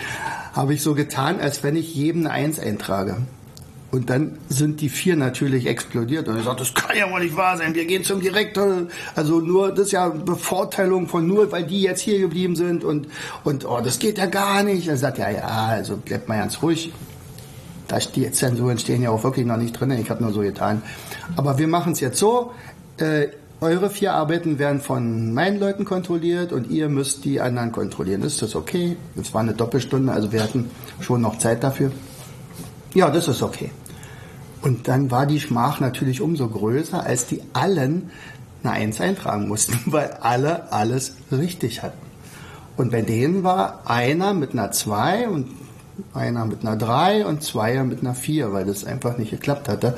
habe 0.55 0.73
ich 0.73 0.83
so 0.83 0.95
getan, 0.95 1.41
als 1.41 1.63
wenn 1.63 1.77
ich 1.77 1.95
jedem 1.95 2.23
eine 2.23 2.31
Eins 2.31 2.59
eintrage. 2.59 3.19
Und 3.91 4.11
dann 4.11 4.37
sind 4.51 4.83
die 4.83 4.91
vier 4.91 5.17
natürlich 5.17 5.67
explodiert 5.67 6.29
und 6.29 6.39
ich 6.39 6.45
sagte, 6.45 6.59
das 6.63 6.75
kann 6.75 6.95
ja 6.95 7.11
wohl 7.11 7.21
nicht 7.21 7.37
wahr 7.37 7.57
sein. 7.57 7.75
Wir 7.75 7.87
gehen 7.87 8.05
zum 8.05 8.21
Direktor. 8.21 8.83
Also 9.15 9.41
nur, 9.41 9.71
das 9.71 9.87
ist 9.87 9.93
ja 9.93 10.09
Bevorteilung 10.11 11.09
von 11.09 11.27
nur, 11.27 11.51
weil 11.53 11.65
die 11.65 11.81
jetzt 11.81 12.03
hier 12.03 12.19
geblieben 12.19 12.55
sind 12.55 12.85
und, 12.85 13.07
und, 13.45 13.65
oh, 13.65 13.81
das 13.83 13.99
geht 13.99 14.19
ja 14.19 14.27
gar 14.27 14.63
nicht. 14.63 14.89
Er 14.89 14.99
sagt, 14.99 15.17
ja, 15.17 15.31
ja, 15.31 15.47
also 15.47 15.97
bleibt 15.97 16.29
mal 16.29 16.39
ganz 16.39 16.61
ruhig. 16.61 16.93
Da 17.87 17.99
die 17.99 18.31
Zensuren 18.31 18.79
stehen 18.79 19.01
ja 19.01 19.09
auch 19.09 19.25
wirklich 19.25 19.47
noch 19.47 19.57
nicht 19.57 19.73
drin. 19.73 19.91
Ich 19.93 20.11
habe 20.11 20.23
nur 20.23 20.33
so 20.33 20.41
getan. 20.41 20.83
Aber 21.37 21.57
wir 21.57 21.69
machen 21.69 21.93
es 21.93 22.01
jetzt 22.01 22.19
so. 22.19 22.53
Äh, 22.99 23.29
eure 23.61 23.91
vier 23.91 24.13
Arbeiten 24.13 24.59
werden 24.59 24.81
von 24.81 25.33
meinen 25.33 25.59
Leuten 25.59 25.85
kontrolliert 25.85 26.53
und 26.53 26.71
ihr 26.71 26.91
müsst 26.91 27.25
die 27.25 27.41
anderen 27.41 27.73
kontrollieren. 27.73 28.23
Ist 28.23 28.43
das 28.43 28.55
okay? 28.55 28.97
Es 29.21 29.33
war 29.33 29.41
eine 29.41 29.55
Doppelstunde, 29.55 30.13
also 30.13 30.31
wir 30.31 30.43
hatten 30.43 30.71
schon 31.01 31.23
noch 31.23 31.39
Zeit 31.39 31.65
dafür. 31.65 31.91
Ja, 32.95 33.11
das 33.11 33.29
ist 33.29 33.43
okay. 33.43 33.71
Und 34.63 34.89
dann 34.89 35.11
war 35.11 35.27
die 35.27 35.41
Schmach 35.41 35.81
natürlich 35.81 36.21
umso 36.21 36.49
größer, 36.49 37.05
als 37.05 37.27
die 37.27 37.43
allen 37.53 38.11
eine 38.63 38.73
Eins 38.73 39.01
eintragen 39.01 39.49
mussten, 39.49 39.79
weil 39.93 40.11
alle 40.21 40.73
alles 40.73 41.15
richtig 41.31 41.83
hatten. 41.83 42.07
Und 42.77 42.93
bei 42.93 43.03
denen 43.03 43.43
war 43.43 43.83
einer 43.87 44.35
mit 44.35 44.53
einer 44.53 44.71
Zwei 44.71 45.29
und 45.29 45.49
einer 46.15 46.45
mit 46.45 46.63
einer 46.63 46.77
3 46.77 47.27
und 47.27 47.43
zweier 47.43 47.85
mit 47.85 48.01
einer 48.01 48.15
4, 48.15 48.53
weil 48.53 48.65
das 48.65 48.85
einfach 48.85 49.19
nicht 49.19 49.31
geklappt 49.31 49.69
hatte. 49.69 49.97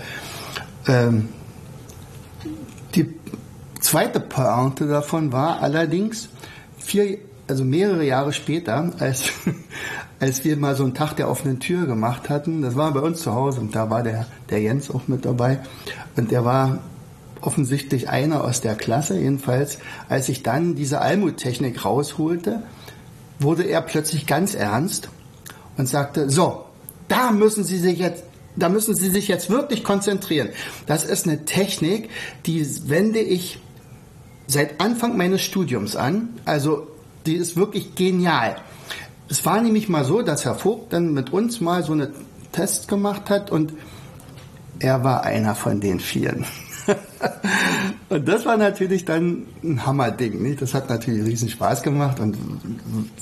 Ähm, 0.86 1.28
die 2.94 3.14
zweite 3.80 4.20
Pointe 4.20 4.86
davon 4.86 5.32
war 5.32 5.60
allerdings 5.60 6.28
vier, 6.78 7.18
also 7.50 7.64
mehrere 7.64 8.04
Jahre 8.04 8.32
später, 8.32 8.92
als, 9.00 9.24
als 10.20 10.44
wir 10.44 10.56
mal 10.56 10.76
so 10.76 10.84
einen 10.84 10.94
Tag 10.94 11.16
der 11.16 11.28
offenen 11.28 11.58
Tür 11.58 11.86
gemacht 11.86 12.28
hatten, 12.30 12.62
das 12.62 12.76
war 12.76 12.94
bei 12.94 13.00
uns 13.00 13.22
zu 13.22 13.34
Hause 13.34 13.60
und 13.60 13.74
da 13.74 13.90
war 13.90 14.04
der, 14.04 14.26
der 14.50 14.60
Jens 14.60 14.88
auch 14.88 15.08
mit 15.08 15.24
dabei 15.24 15.58
und 16.16 16.30
der 16.30 16.44
war 16.44 16.78
offensichtlich 17.40 18.08
einer 18.08 18.44
aus 18.44 18.60
der 18.60 18.76
Klasse, 18.76 19.18
jedenfalls, 19.18 19.78
als 20.08 20.28
ich 20.28 20.44
dann 20.44 20.76
diese 20.76 21.00
Almuttechnik 21.00 21.84
rausholte, 21.84 22.62
wurde 23.40 23.64
er 23.64 23.82
plötzlich 23.82 24.26
ganz 24.26 24.54
ernst 24.54 25.08
und 25.76 25.88
sagte, 25.88 26.30
so, 26.30 26.66
da 27.08 27.32
müssen 27.32 27.64
Sie 27.64 27.78
sich 27.78 27.98
jetzt 27.98 28.24
da 28.56 28.68
müssen 28.68 28.94
Sie 28.94 29.08
sich 29.08 29.28
jetzt 29.28 29.48
wirklich 29.48 29.84
konzentrieren. 29.84 30.50
Das 30.86 31.04
ist 31.04 31.26
eine 31.26 31.44
Technik, 31.44 32.10
die 32.46 32.66
wende 32.88 33.20
ich 33.20 33.58
seit 34.48 34.80
Anfang 34.80 35.16
meines 35.16 35.40
Studiums 35.40 35.94
an. 35.94 36.30
Also 36.44 36.89
die 37.26 37.34
ist 37.34 37.56
wirklich 37.56 37.94
genial. 37.94 38.56
Es 39.28 39.44
war 39.46 39.60
nämlich 39.60 39.88
mal 39.88 40.04
so, 40.04 40.22
dass 40.22 40.44
Herr 40.44 40.56
Vogt 40.56 40.92
dann 40.92 41.12
mit 41.14 41.32
uns 41.32 41.60
mal 41.60 41.82
so 41.82 41.92
einen 41.92 42.08
Test 42.52 42.88
gemacht 42.88 43.30
hat 43.30 43.50
und 43.50 43.72
er 44.80 45.04
war 45.04 45.24
einer 45.24 45.54
von 45.54 45.80
den 45.80 46.00
Vieren. 46.00 46.44
und 48.08 48.26
das 48.26 48.46
war 48.46 48.56
natürlich 48.56 49.04
dann 49.04 49.46
ein 49.62 49.86
Hammerding. 49.86 50.42
Nicht? 50.42 50.62
Das 50.62 50.74
hat 50.74 50.88
natürlich 50.88 51.24
riesen 51.24 51.48
Spaß 51.48 51.82
gemacht 51.82 52.18
und 52.18 52.36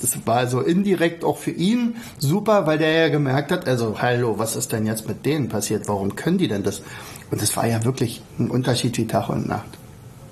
das 0.01 0.17
war 0.25 0.47
so 0.47 0.61
indirekt 0.61 1.23
auch 1.23 1.37
für 1.37 1.51
ihn 1.51 1.97
super, 2.17 2.65
weil 2.65 2.77
der 2.77 2.91
ja 2.91 3.09
gemerkt 3.09 3.51
hat, 3.51 3.67
also 3.67 4.01
hallo, 4.01 4.39
was 4.39 4.55
ist 4.55 4.71
denn 4.71 4.85
jetzt 4.85 5.07
mit 5.07 5.25
denen 5.25 5.49
passiert? 5.49 5.87
Warum 5.87 6.15
können 6.15 6.37
die 6.37 6.47
denn 6.47 6.63
das? 6.63 6.81
Und 7.29 7.41
das 7.41 7.55
war 7.57 7.67
ja 7.67 7.83
wirklich 7.83 8.21
ein 8.39 8.49
Unterschied 8.49 8.97
wie 8.97 9.05
Tag 9.05 9.29
und 9.29 9.47
Nacht. 9.47 9.69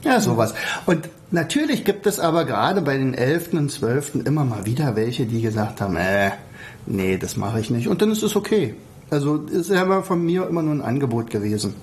Ja, 0.04 0.20
sowas. 0.20 0.54
Und 0.86 1.10
natürlich 1.32 1.84
gibt 1.84 2.08
es 2.08 2.20
aber 2.20 2.46
gerade 2.46 2.82
bei 2.82 2.98
den 2.98 3.14
Elften 3.14 3.58
und 3.58 3.72
Zwölften 3.72 4.26
immer 4.26 4.44
mal 4.44 4.66
wieder 4.66 4.96
welche, 4.96 5.26
die 5.26 5.42
gesagt 5.42 5.82
haben, 5.82 5.96
äh, 5.96 6.32
nee, 6.86 7.18
das 7.18 7.38
mache 7.38 7.60
ich 7.60 7.70
nicht. 7.70 7.88
Und 7.88 8.02
dann 8.02 8.12
ist 8.12 8.24
es 8.24 8.36
okay. 8.36 8.76
Also 9.10 9.38
ist 9.38 9.70
ja 9.70 10.02
von 10.02 10.26
mir 10.26 10.48
immer 10.48 10.62
nur 10.62 10.76
ein 10.76 10.82
Angebot 10.82 11.30
gewesen. 11.30 11.76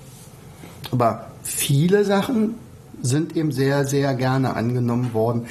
Aber 0.91 1.27
viele 1.43 2.05
Sachen 2.05 2.55
sind 3.01 3.35
eben 3.35 3.51
sehr, 3.51 3.85
sehr 3.85 4.13
gerne 4.13 4.55
angenommen 4.55 5.13
worden. 5.13 5.47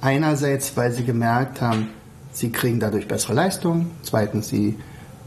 Einerseits, 0.00 0.76
weil 0.76 0.92
sie 0.92 1.04
gemerkt 1.04 1.60
haben, 1.60 1.88
sie 2.32 2.50
kriegen 2.50 2.78
dadurch 2.78 3.08
bessere 3.08 3.34
Leistungen. 3.34 3.90
Zweitens, 4.02 4.48
sie 4.48 4.76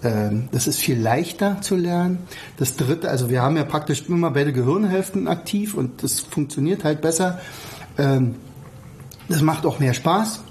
ähm, 0.03 0.49
das 0.51 0.67
ist 0.67 0.79
viel 0.79 0.99
leichter 0.99 1.61
zu 1.61 1.75
lernen. 1.75 2.19
Das 2.57 2.75
dritte, 2.75 3.09
also 3.09 3.29
wir 3.29 3.41
haben 3.41 3.57
ja 3.57 3.63
praktisch 3.63 4.03
immer 4.07 4.31
beide 4.31 4.53
Gehirnhälften 4.53 5.27
aktiv 5.27 5.75
und 5.75 6.03
das 6.03 6.21
funktioniert 6.21 6.83
halt 6.83 7.01
besser. 7.01 7.39
Ähm, 7.97 8.35
das 9.29 9.41
macht 9.41 9.65
auch 9.65 9.79
mehr 9.79 9.93
Spaß. 9.93 10.41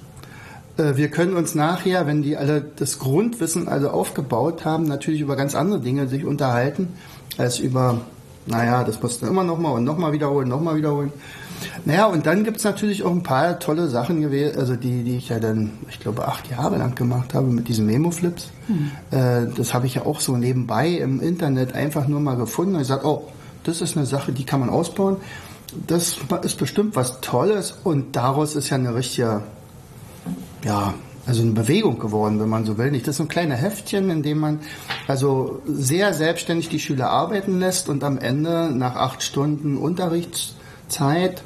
Äh, 0.77 0.97
wir 0.97 1.09
können 1.09 1.35
uns 1.35 1.55
nachher, 1.55 2.07
wenn 2.07 2.23
die 2.23 2.37
alle 2.37 2.61
das 2.61 2.99
Grundwissen 2.99 3.69
also 3.69 3.91
aufgebaut 3.91 4.65
haben, 4.65 4.85
natürlich 4.85 5.21
über 5.21 5.37
ganz 5.37 5.55
andere 5.55 5.81
Dinge 5.81 6.09
sich 6.09 6.25
unterhalten, 6.25 6.89
als 7.39 7.59
über, 7.59 8.01
naja, 8.47 8.85
das 8.85 9.03
musst 9.03 9.23
du 9.23 9.27
immer 9.27 9.45
nochmal 9.45 9.73
und 9.73 9.85
nochmal 9.85 10.13
wiederholen, 10.13 10.49
nochmal 10.49 10.77
wiederholen. 10.77 11.13
Naja, 11.85 12.07
und 12.07 12.25
dann 12.25 12.45
gibt 12.45 12.57
es 12.57 12.65
natürlich 12.65 13.03
auch 13.03 13.11
ein 13.11 13.23
paar 13.23 13.59
tolle 13.59 13.89
Sachen 13.89 14.23
gewesen, 14.23 14.59
also 14.59 14.77
die, 14.77 15.03
die 15.05 15.19
ich 15.19 15.29
ja 15.29 15.39
dann, 15.39 15.73
ich 15.91 16.01
glaube, 16.01 16.27
acht 16.27 16.51
Jahre 16.51 16.79
lang 16.79 16.95
gemacht 16.95 17.35
habe 17.35 17.49
mit 17.49 17.69
diesen 17.69 17.85
Memo-Flips. 17.85 18.49
Hm. 18.67 18.91
Äh, 19.11 19.55
das 19.55 19.75
habe 19.75 19.87
ich 19.87 19.97
ja 19.97 20.07
auch 20.07 20.21
so 20.21 20.39
nebenbei 20.39 20.89
im 20.89 21.21
Internet 21.21 21.75
einfach 21.75 22.09
nur 22.09 22.21
mal 22.21 22.37
gefunden 22.37 22.75
und 22.75 22.81
gesagt, 22.81 23.05
oh, 23.05 23.29
das 23.65 23.83
ist 23.83 23.97
eine 23.97 24.07
Sache, 24.07 24.33
die 24.33 24.45
kann 24.45 24.61
man 24.61 24.71
ausbauen. 24.71 25.19
Das 25.87 26.19
ist 26.43 26.59
bestimmt 26.59 26.97
was 26.97 27.21
Tolles 27.21 27.75
und 27.85 28.17
daraus 28.17 28.57
ist 28.57 28.71
ja 28.71 28.77
eine 28.77 28.95
richtige, 28.95 29.43
ja, 30.65 30.95
also 31.27 31.43
eine 31.43 31.53
Bewegung 31.53 31.99
geworden, 31.99 32.41
wenn 32.41 32.49
man 32.49 32.65
so 32.65 32.79
will. 32.79 32.91
Nicht 32.91 33.07
das 33.07 33.17
ist 33.17 33.21
ein 33.21 33.29
kleines 33.29 33.61
Heftchen, 33.61 34.11
in 34.11 34.23
dem 34.23 34.39
man 34.39 34.61
also 35.07 35.63
sehr 35.67 36.13
selbstständig 36.15 36.69
die 36.69 36.81
Schüler 36.81 37.11
arbeiten 37.11 37.61
lässt 37.61 37.89
und 37.89 38.03
am 38.05 38.19
Ende 38.19 38.71
nach 38.73 38.97
acht 38.97 39.23
Stunden 39.23 39.77
Unterrichtszeit 39.77 41.43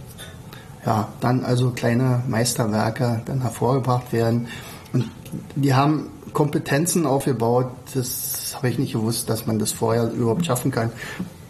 ja, 0.86 1.08
dann 1.20 1.44
also 1.44 1.70
kleine 1.70 2.22
Meisterwerke 2.28 3.22
dann 3.24 3.40
hervorgebracht 3.42 4.12
werden. 4.12 4.48
Und 4.92 5.10
die 5.56 5.74
haben 5.74 6.10
Kompetenzen 6.32 7.06
aufgebaut, 7.06 7.70
das 7.94 8.54
habe 8.56 8.68
ich 8.68 8.78
nicht 8.78 8.92
gewusst, 8.92 9.30
dass 9.30 9.46
man 9.46 9.58
das 9.58 9.72
vorher 9.72 10.10
überhaupt 10.10 10.46
schaffen 10.46 10.70
kann. 10.70 10.92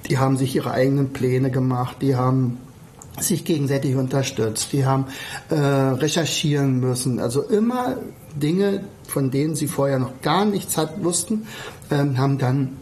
Die 0.08 0.18
haben 0.18 0.36
sich 0.36 0.54
ihre 0.54 0.70
eigenen 0.70 1.12
Pläne 1.12 1.50
gemacht, 1.50 1.96
die 2.00 2.14
haben 2.14 2.58
sich 3.21 3.44
gegenseitig 3.44 3.94
unterstützt, 3.94 4.73
die 4.73 4.85
haben 4.85 5.06
äh, 5.49 5.54
recherchieren 5.54 6.80
müssen, 6.80 7.21
also 7.21 7.42
immer 7.42 7.97
Dinge, 8.35 8.85
von 9.06 9.30
denen 9.30 9.54
sie 9.54 9.68
vorher 9.68 9.99
noch 9.99 10.21
gar 10.23 10.44
nichts 10.44 10.76
hat, 10.76 11.04
wussten, 11.04 11.47
ähm, 11.90 12.18
haben 12.18 12.38
dann 12.38 12.76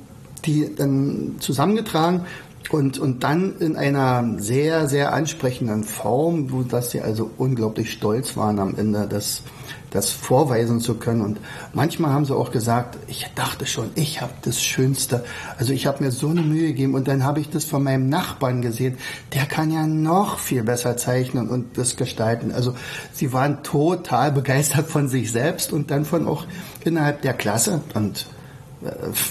die 0.44 0.74
dann 0.74 1.36
zusammengetragen 1.38 2.22
und, 2.70 2.98
und 2.98 3.22
dann 3.22 3.58
in 3.58 3.76
einer 3.76 4.38
sehr, 4.38 4.88
sehr 4.88 5.12
ansprechenden 5.12 5.84
Form, 5.84 6.50
wo 6.50 6.62
dass 6.62 6.90
sie 6.90 7.00
also 7.00 7.30
unglaublich 7.36 7.92
stolz 7.92 8.36
waren 8.36 8.58
am 8.58 8.74
Ende, 8.76 9.06
das, 9.08 9.42
das 9.92 10.10
vorweisen 10.10 10.80
zu 10.80 10.94
können. 10.94 11.20
Und 11.20 11.38
manchmal 11.72 12.12
haben 12.12 12.24
sie 12.24 12.34
auch 12.34 12.50
gesagt, 12.50 12.98
ich 13.08 13.26
dachte 13.34 13.66
schon, 13.66 13.90
ich 13.94 14.20
habe 14.20 14.32
das 14.42 14.62
Schönste. 14.62 15.24
Also 15.58 15.72
ich 15.72 15.86
habe 15.86 16.02
mir 16.02 16.10
so 16.10 16.28
eine 16.28 16.42
Mühe 16.42 16.68
gegeben 16.68 16.94
und 16.94 17.08
dann 17.08 17.24
habe 17.24 17.40
ich 17.40 17.50
das 17.50 17.64
von 17.64 17.82
meinem 17.82 18.08
Nachbarn 18.08 18.62
gesehen. 18.62 18.98
Der 19.34 19.46
kann 19.46 19.70
ja 19.70 19.86
noch 19.86 20.38
viel 20.38 20.62
besser 20.62 20.96
zeichnen 20.96 21.48
und 21.48 21.78
das 21.78 21.96
gestalten. 21.96 22.52
Also 22.52 22.74
sie 23.12 23.32
waren 23.32 23.62
total 23.62 24.32
begeistert 24.32 24.88
von 24.88 25.08
sich 25.08 25.30
selbst 25.30 25.72
und 25.72 25.90
dann 25.90 26.04
von 26.04 26.26
auch 26.26 26.46
innerhalb 26.84 27.22
der 27.22 27.34
Klasse. 27.34 27.82
Und 27.94 28.26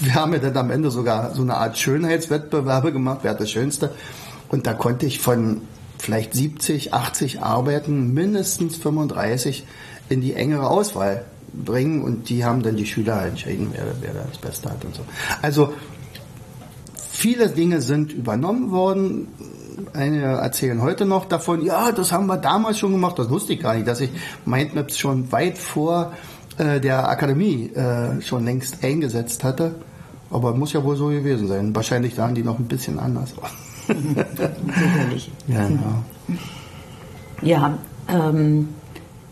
wir 0.00 0.14
haben 0.14 0.32
ja 0.32 0.38
dann 0.38 0.56
am 0.56 0.70
Ende 0.70 0.90
sogar 0.90 1.34
so 1.34 1.42
eine 1.42 1.56
Art 1.56 1.76
Schönheitswettbewerbe 1.76 2.92
gemacht, 2.92 3.20
wer 3.22 3.32
hat 3.32 3.40
das 3.40 3.50
Schönste. 3.50 3.90
Und 4.48 4.66
da 4.66 4.74
konnte 4.74 5.06
ich 5.06 5.18
von 5.18 5.62
vielleicht 5.98 6.34
70, 6.34 6.92
80 6.92 7.42
Arbeiten 7.42 8.12
mindestens 8.12 8.76
35 8.76 9.64
in 10.08 10.20
die 10.20 10.34
engere 10.34 10.68
Auswahl 10.68 11.24
bringen 11.52 12.02
und 12.02 12.28
die 12.28 12.44
haben 12.44 12.62
dann 12.62 12.76
die 12.76 12.86
Schüler 12.86 13.24
entschieden, 13.24 13.68
wer, 13.72 13.84
wer 14.00 14.24
das 14.24 14.38
Beste 14.38 14.70
hat 14.70 14.84
und 14.84 14.94
so. 14.94 15.02
Also 15.42 15.72
viele 17.10 17.48
Dinge 17.48 17.80
sind 17.80 18.12
übernommen 18.12 18.70
worden. 18.70 19.28
Einige 19.94 20.24
erzählen 20.24 20.80
heute 20.82 21.04
noch 21.04 21.26
davon, 21.26 21.64
ja, 21.64 21.92
das 21.92 22.12
haben 22.12 22.26
wir 22.26 22.36
damals 22.36 22.78
schon 22.78 22.92
gemacht, 22.92 23.18
das 23.18 23.30
wusste 23.30 23.52
ich 23.54 23.60
gar 23.60 23.74
nicht, 23.74 23.86
dass 23.86 24.00
ich 24.00 24.10
Mindmaps 24.44 24.98
schon 24.98 25.30
weit 25.32 25.58
vor 25.58 26.12
äh, 26.58 26.80
der 26.80 27.08
Akademie 27.08 27.70
äh, 27.74 28.20
schon 28.22 28.44
längst 28.44 28.82
eingesetzt 28.82 29.44
hatte. 29.44 29.74
Aber 30.30 30.54
muss 30.54 30.72
ja 30.72 30.82
wohl 30.82 30.96
so 30.96 31.08
gewesen 31.08 31.46
sein. 31.46 31.74
Wahrscheinlich 31.74 32.14
sahen 32.14 32.34
die 32.34 32.42
noch 32.42 32.58
ein 32.58 32.66
bisschen 32.66 32.98
anders 32.98 33.34
aus. 33.36 33.50
Sicherlich. 33.86 35.30
Ja, 35.46 35.68
genau. 35.68 36.04
ja 37.42 37.78
ähm, 38.08 38.68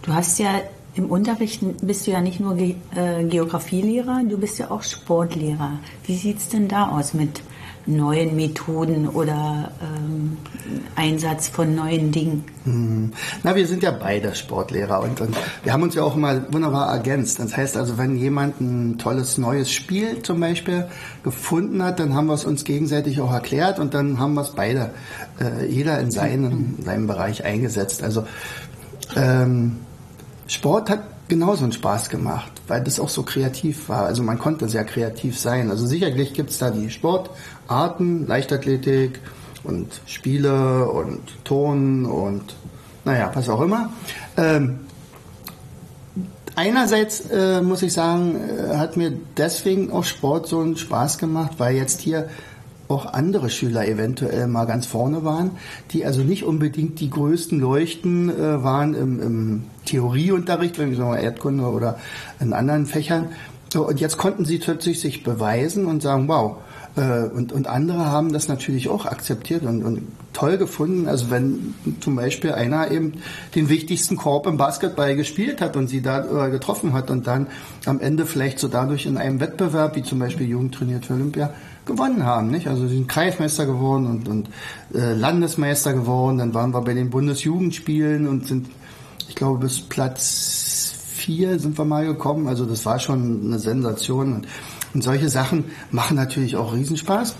du 0.03 0.13
hast 0.15 0.39
ja 0.39 0.61
im 0.95 1.07
Unterricht 1.11 1.63
bist 1.83 2.07
du 2.07 2.11
ja 2.11 2.21
nicht 2.21 2.41
nur 2.41 2.57
Ge 2.57 2.75
äh, 2.97 3.25
Geografielehrer, 3.25 4.23
du 4.29 4.39
bist 4.39 4.59
ja 4.59 4.71
auch 4.71 4.83
Sportlehrer. 4.83 5.79
Wie 6.05 6.17
sieht 6.17 6.39
es 6.39 6.49
denn 6.49 6.67
da 6.67 6.89
aus 6.89 7.15
mit 7.15 7.43
neuen 7.87 8.37
Methoden 8.37 9.09
oder 9.09 9.73
ähm, 9.81 10.37
Einsatz 10.97 11.49
von 11.49 11.75
neuen 11.75 12.11
Dingen? 12.11 12.45
Mhm. 12.65 13.13
Na, 13.43 13.55
wir 13.55 13.67
sind 13.67 13.83
ja 13.83 13.93
beide 13.93 14.35
Sportlehrer 14.35 15.01
und, 15.01 15.21
und 15.21 15.37
wir 15.63 15.73
haben 15.73 15.83
uns 15.83 15.95
ja 15.95 16.03
auch 16.03 16.17
mal 16.17 16.47
wunderbar 16.53 16.93
ergänzt. 16.93 17.39
Das 17.39 17.57
heißt 17.57 17.77
also, 17.77 17.97
wenn 17.97 18.17
jemand 18.17 18.61
ein 18.61 18.99
tolles 18.99 19.39
neues 19.39 19.73
Spiel 19.73 20.23
zum 20.23 20.41
Beispiel 20.41 20.87
gefunden 21.23 21.83
hat, 21.83 22.01
dann 22.01 22.15
haben 22.15 22.27
wir 22.27 22.35
es 22.35 22.45
uns 22.45 22.65
gegenseitig 22.65 23.21
auch 23.21 23.33
erklärt 23.33 23.79
und 23.79 23.95
dann 23.95 24.19
haben 24.19 24.35
wir 24.35 24.43
es 24.43 24.51
beide, 24.51 24.91
äh, 25.41 25.67
jeder 25.67 26.01
in 26.01 26.11
seinem, 26.11 26.75
in 26.79 26.85
seinem 26.85 27.07
Bereich 27.07 27.45
eingesetzt. 27.45 28.03
Also 28.03 28.25
ähm, 29.17 29.79
Sport 30.51 30.91
hat 30.91 31.05
genauso 31.29 31.63
einen 31.63 31.73
Spaß 31.73 32.09
gemacht, 32.09 32.51
weil 32.67 32.83
das 32.83 32.99
auch 32.99 33.09
so 33.09 33.23
kreativ 33.23 33.89
war. 33.89 34.07
Also 34.07 34.25
man 34.25 34.37
konnte 34.37 34.69
sehr 34.69 34.85
kreativ 34.85 35.39
sein. 35.39 35.71
Also 35.71 35.87
sicherlich 35.87 36.35
gibt 36.35 36.51
es 36.51 36.59
da 36.59 36.71
die 36.71 36.91
Sportarten, 36.91 38.27
Leichtathletik 38.27 39.21
und 39.63 40.01
Spiele 40.07 40.89
und 40.91 41.21
Ton 41.45 42.05
und 42.05 42.57
naja, 43.05 43.31
was 43.33 43.49
auch 43.49 43.61
immer. 43.61 43.93
Ähm, 44.37 44.81
einerseits 46.57 47.31
äh, 47.31 47.63
muss 47.63 47.83
ich 47.83 47.93
sagen, 47.93 48.35
äh, 48.35 48.77
hat 48.77 48.97
mir 48.97 49.13
deswegen 49.37 49.93
auch 49.93 50.05
Sport 50.05 50.49
so 50.49 50.59
einen 50.59 50.77
Spaß 50.77 51.19
gemacht, 51.19 51.53
weil 51.59 51.77
jetzt 51.77 52.01
hier 52.01 52.29
auch 52.91 53.13
andere 53.13 53.51
Schüler 53.51 53.87
eventuell 53.87 54.47
mal 54.47 54.65
ganz 54.65 54.87
vorne 54.87 55.25
waren, 55.25 55.53
die 55.93 56.05
also 56.05 56.23
nicht 56.23 56.45
unbedingt 56.45 57.01
die 57.01 57.11
größten 57.11 57.61
Leuchten 57.61 58.31
äh, 58.31 58.63
waren 58.63 58.95
im, 58.95 59.23
im 59.23 59.63
Theorieunterricht, 59.87 60.79
wenn 60.79 60.93
ich 60.93 60.99
so 60.99 61.15
Erdkunde 61.15 61.65
oder 61.65 61.99
in 62.41 62.53
anderen 62.53 62.87
Fächern. 62.87 63.29
Und 63.75 64.01
jetzt 64.01 64.19
konnten 64.19 64.45
sie 64.45 64.59
plötzlich 64.59 65.01
sich 65.01 65.23
beweisen 65.23 65.87
und 65.87 66.03
sagen, 66.03 66.27
wow, 66.27 66.57
äh, 66.97 67.23
und, 67.29 67.53
und 67.53 67.67
andere 67.69 68.07
haben 68.07 68.33
das 68.33 68.49
natürlich 68.49 68.89
auch 68.89 69.07
akzeptiert 69.07 69.63
und, 69.63 69.85
und 69.85 70.03
toll 70.33 70.59
gefunden. 70.59 71.09
Also 71.09 71.31
wenn 71.31 71.75
zum 72.01 72.17
Beispiel 72.17 72.53
einer 72.53 72.91
eben 72.91 73.15
den 73.55 73.69
wichtigsten 73.69 74.17
Korb 74.17 74.47
im 74.47 74.57
Basketball 74.57 75.15
gespielt 75.17 75.61
hat 75.61 75.77
und 75.77 75.89
sie 75.89 76.03
da 76.03 76.47
äh, 76.47 76.51
getroffen 76.51 76.93
hat 76.93 77.11
und 77.11 77.27
dann 77.27 77.47
am 77.87 78.01
Ende 78.01 78.27
vielleicht 78.27 78.59
so 78.59 78.69
dadurch 78.69 79.07
in 79.07 79.17
einem 79.17 79.41
Wettbewerb, 79.41 79.97
wie 79.97 80.03
zum 80.03 80.19
Beispiel 80.19 80.49
Jugend 80.49 80.75
trainiert 80.75 81.07
für 81.07 81.15
Olympia, 81.15 81.51
gewonnen 81.91 82.25
haben. 82.25 82.51
Nicht? 82.51 82.67
Also 82.69 82.87
sie 82.87 82.97
sind 82.97 83.09
Kreismeister 83.09 83.67
geworden 83.67 84.07
und, 84.07 84.29
und 84.29 84.49
äh, 84.95 85.15
Landesmeister 85.15 85.93
geworden. 85.93 86.39
Dann 86.39 86.55
waren 86.55 86.73
wir 86.73 86.81
bei 86.81 86.95
den 86.95 87.11
Bundesjugendspielen 87.11 88.27
und 88.29 88.47
sind, 88.47 88.69
ich 89.29 89.35
glaube, 89.35 89.59
bis 89.59 89.81
Platz 89.81 90.95
vier 91.15 91.59
sind 91.59 91.77
wir 91.77 91.85
mal 91.85 92.07
gekommen. 92.07 92.49
Also 92.49 92.65
das 92.65 92.87
war 92.87 92.99
schon 92.99 93.43
eine 93.45 93.59
Sensation. 93.59 94.33
Und, 94.35 94.49
und 94.95 95.03
solche 95.03 95.29
Sachen 95.29 95.65
machen 95.91 96.17
natürlich 96.17 96.57
auch 96.57 96.73
Riesenspaß. 96.73 97.35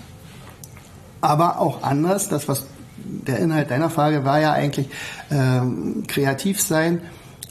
Aber 1.21 1.59
auch 1.59 1.83
anders, 1.83 2.29
das 2.29 2.47
was 2.47 2.65
der 3.03 3.39
Inhalt 3.39 3.71
deiner 3.71 3.89
Frage 3.89 4.25
war 4.25 4.39
ja 4.39 4.53
eigentlich 4.53 4.87
ähm, 5.31 6.03
kreativ 6.07 6.61
sein. 6.61 7.01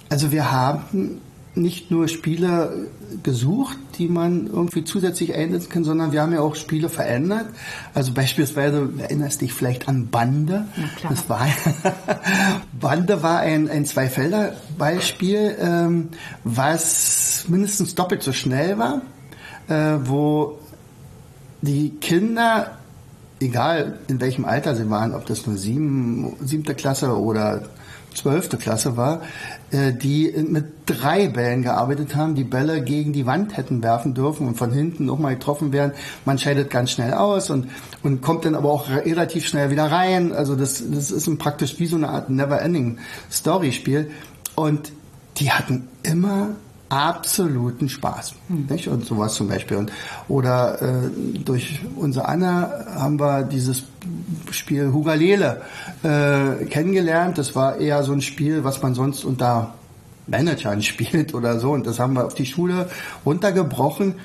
Also 0.08 0.32
wir 0.32 0.50
haben 0.50 1.20
nicht 1.54 1.90
nur 1.90 2.06
Spiele 2.08 2.86
gesucht, 3.22 3.76
die 3.98 4.08
man 4.08 4.46
irgendwie 4.46 4.84
zusätzlich 4.84 5.34
einsetzen 5.34 5.68
kann, 5.68 5.84
sondern 5.84 6.12
wir 6.12 6.22
haben 6.22 6.32
ja 6.32 6.40
auch 6.40 6.54
Spiele 6.54 6.88
verändert. 6.88 7.46
Also 7.92 8.12
beispielsweise 8.12 8.88
erinnerst 8.98 9.40
dich 9.40 9.52
vielleicht 9.52 9.88
an 9.88 10.08
Bande. 10.08 10.66
Das 11.08 11.28
war 11.28 11.48
Bande 12.80 13.22
war 13.22 13.40
ein, 13.40 13.68
ein 13.68 13.84
Zwei-Felder-Beispiel, 13.84 15.56
ähm, 15.60 16.08
was 16.44 17.46
mindestens 17.48 17.94
doppelt 17.96 18.22
so 18.22 18.32
schnell 18.32 18.78
war, 18.78 19.02
äh, 19.68 19.98
wo 20.04 20.58
die 21.62 21.90
Kinder, 22.00 22.78
egal 23.40 23.98
in 24.06 24.20
welchem 24.20 24.44
Alter 24.44 24.76
sie 24.76 24.88
waren, 24.88 25.14
ob 25.14 25.26
das 25.26 25.46
nur 25.46 25.56
sieben, 25.56 26.36
siebte 26.40 26.74
Klasse 26.74 27.18
oder 27.18 27.64
zwölfte 28.14 28.56
Klasse 28.56 28.96
war, 28.96 29.22
äh, 29.70 29.92
die 29.92 30.32
mit 30.48 30.66
drei 30.86 31.28
Bällen 31.28 31.62
gearbeitet 31.62 32.14
haben, 32.16 32.34
die 32.34 32.44
Bälle 32.44 32.82
gegen 32.82 33.12
die 33.12 33.26
Wand 33.26 33.56
hätten 33.56 33.82
werfen 33.82 34.14
dürfen 34.14 34.46
und 34.46 34.56
von 34.56 34.72
hinten 34.72 35.06
nochmal 35.06 35.34
getroffen 35.34 35.72
werden. 35.72 35.92
Man 36.24 36.38
scheidet 36.38 36.70
ganz 36.70 36.90
schnell 36.90 37.14
aus 37.14 37.50
und, 37.50 37.68
und 38.02 38.22
kommt 38.22 38.44
dann 38.44 38.54
aber 38.54 38.70
auch 38.70 38.88
relativ 38.88 39.46
schnell 39.46 39.70
wieder 39.70 39.90
rein. 39.90 40.32
Also 40.32 40.56
das, 40.56 40.82
das 40.90 41.10
ist 41.10 41.38
praktisch 41.38 41.78
wie 41.78 41.86
so 41.86 41.96
eine 41.96 42.08
Art 42.08 42.30
Never-Ending 42.30 42.98
Story-Spiel. 43.30 44.10
Und 44.54 44.92
die 45.38 45.52
hatten 45.52 45.88
immer 46.02 46.56
absoluten 46.90 47.88
Spaß. 47.88 48.34
Hm. 48.48 48.66
Nicht? 48.68 48.88
Und 48.88 49.06
sowas 49.06 49.34
zum 49.34 49.48
Beispiel. 49.48 49.78
Und, 49.78 49.92
oder 50.28 50.82
äh, 50.82 51.38
durch 51.38 51.80
unsere 51.96 52.28
Anna 52.28 52.70
haben 52.94 53.18
wir 53.18 53.44
dieses 53.44 53.84
Spiel 54.50 54.92
Hugalele 54.92 55.62
äh, 56.02 56.66
kennengelernt. 56.66 57.38
Das 57.38 57.54
war 57.54 57.76
eher 57.76 58.02
so 58.02 58.12
ein 58.12 58.20
Spiel, 58.20 58.64
was 58.64 58.82
man 58.82 58.94
sonst 58.94 59.24
unter 59.24 59.74
Managern 60.26 60.82
spielt 60.82 61.32
oder 61.32 61.58
so. 61.58 61.72
Und 61.72 61.86
das 61.86 61.98
haben 61.98 62.14
wir 62.14 62.26
auf 62.26 62.34
die 62.34 62.46
Schule 62.46 62.90
runtergebrochen. 63.24 64.16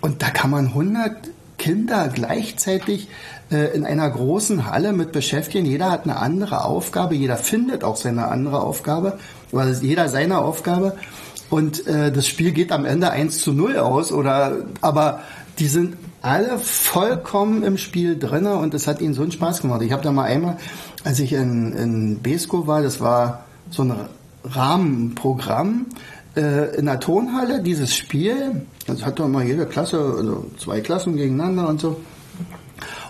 Und 0.00 0.22
da 0.22 0.30
kann 0.30 0.50
man 0.50 0.68
100 0.68 1.30
Kinder 1.58 2.08
gleichzeitig 2.08 3.08
in 3.50 3.84
einer 3.84 4.08
großen 4.08 4.70
Halle 4.70 4.92
mit 4.92 5.12
beschäftigen. 5.12 5.66
Jeder 5.66 5.90
hat 5.90 6.04
eine 6.04 6.18
andere 6.18 6.64
Aufgabe, 6.64 7.16
jeder 7.16 7.36
findet 7.36 7.82
auch 7.82 7.96
seine 7.96 8.28
andere 8.28 8.62
Aufgabe, 8.62 9.18
weil 9.50 9.72
jeder 9.82 10.08
seine 10.08 10.38
Aufgabe. 10.38 10.96
Und 11.50 11.86
äh, 11.88 12.12
das 12.12 12.28
Spiel 12.28 12.52
geht 12.52 12.70
am 12.70 12.84
Ende 12.84 13.10
1 13.10 13.42
zu 13.42 13.52
0 13.52 13.76
aus, 13.78 14.12
oder 14.12 14.58
aber 14.80 15.20
die 15.58 15.66
sind 15.66 15.96
alle 16.22 16.58
vollkommen 16.58 17.62
im 17.62 17.76
Spiel 17.76 18.18
drin 18.18 18.46
und 18.46 18.74
es 18.74 18.86
hat 18.86 19.00
ihnen 19.00 19.14
so 19.14 19.22
einen 19.22 19.32
Spaß 19.32 19.62
gemacht. 19.62 19.82
Ich 19.82 19.92
habe 19.92 20.02
da 20.02 20.12
mal 20.12 20.24
einmal, 20.24 20.58
als 21.04 21.18
ich 21.18 21.32
in, 21.32 21.72
in 21.72 22.18
Besko 22.20 22.66
war, 22.66 22.82
das 22.82 23.00
war 23.00 23.44
so 23.70 23.82
ein 23.82 23.94
Rahmenprogramm 24.44 25.86
äh, 26.36 26.76
in 26.76 26.86
der 26.86 27.00
Tonhalle, 27.00 27.62
dieses 27.62 27.94
Spiel, 27.94 28.62
das 28.86 29.04
hat 29.04 29.18
doch 29.18 29.28
mal 29.28 29.44
jede 29.44 29.66
Klasse, 29.66 29.98
also 29.98 30.46
zwei 30.58 30.80
Klassen 30.80 31.16
gegeneinander 31.16 31.68
und 31.68 31.80
so. 31.80 32.00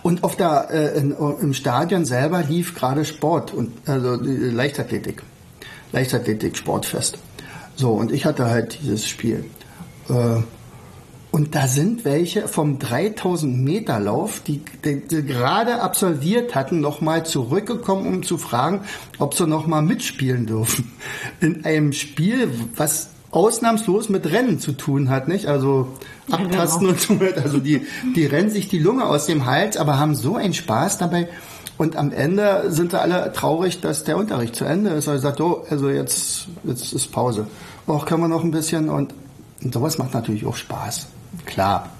Und 0.02 0.24
auf 0.24 0.36
der, 0.36 0.68
äh, 0.70 0.98
in, 0.98 1.12
im 1.12 1.54
Stadion 1.54 2.04
selber 2.04 2.42
lief 2.42 2.74
gerade 2.74 3.04
Sport 3.04 3.52
und 3.52 3.72
also 3.86 4.14
Leichtathletik. 4.20 5.22
Leichtathletik, 5.92 6.56
Sportfest. 6.56 7.18
So, 7.76 7.92
und 7.92 8.12
ich 8.12 8.24
hatte 8.24 8.46
halt 8.46 8.78
dieses 8.82 9.06
Spiel. 9.06 9.44
Äh, 10.08 10.42
und 11.30 11.54
da 11.54 11.68
sind 11.68 12.04
welche 12.04 12.48
vom 12.48 12.80
3000 12.80 13.56
Meter 13.56 14.00
Lauf, 14.00 14.40
die, 14.40 14.62
die, 14.84 15.06
die 15.06 15.22
gerade 15.22 15.80
absolviert 15.80 16.56
hatten, 16.56 16.80
nochmal 16.80 17.24
zurückgekommen, 17.24 18.06
um 18.06 18.22
zu 18.24 18.36
fragen, 18.36 18.80
ob 19.18 19.34
sie 19.34 19.46
nochmal 19.46 19.82
mitspielen 19.82 20.46
dürfen. 20.46 20.90
In 21.40 21.64
einem 21.64 21.92
Spiel, 21.92 22.50
was 22.74 23.10
ausnahmslos 23.30 24.08
mit 24.08 24.26
Rennen 24.26 24.58
zu 24.58 24.72
tun 24.72 25.08
hat, 25.08 25.28
nicht? 25.28 25.46
Also 25.46 25.88
abtasten 26.30 26.88
ja, 26.88 26.92
genau. 26.92 26.92
und 26.92 27.00
so 27.00 27.20
weiter. 27.20 27.42
Also 27.42 27.58
die, 27.58 27.86
die 28.16 28.26
rennen 28.26 28.50
sich 28.50 28.68
die 28.68 28.78
Lunge 28.78 29.06
aus 29.06 29.26
dem 29.26 29.46
Hals, 29.46 29.76
aber 29.76 29.98
haben 29.98 30.14
so 30.14 30.36
einen 30.36 30.54
Spaß 30.54 30.98
dabei. 30.98 31.28
Und 31.78 31.96
am 31.96 32.12
Ende 32.12 32.64
sind 32.68 32.90
sie 32.90 33.00
alle 33.00 33.32
traurig, 33.32 33.80
dass 33.80 34.04
der 34.04 34.18
Unterricht 34.18 34.54
zu 34.54 34.64
Ende 34.64 34.90
ist. 34.90 35.08
Also 35.08 35.22
sagt, 35.22 35.40
oh, 35.40 35.64
also 35.70 35.88
jetzt, 35.88 36.48
jetzt 36.64 36.92
ist 36.92 37.12
Pause 37.12 37.46
auch 37.90 38.06
können 38.06 38.22
wir 38.22 38.28
noch 38.28 38.44
ein 38.44 38.50
bisschen 38.50 38.88
und, 38.88 39.14
und 39.62 39.74
sowas 39.74 39.98
macht 39.98 40.14
natürlich 40.14 40.46
auch 40.46 40.56
Spaß. 40.56 41.06
Klar. 41.44 41.90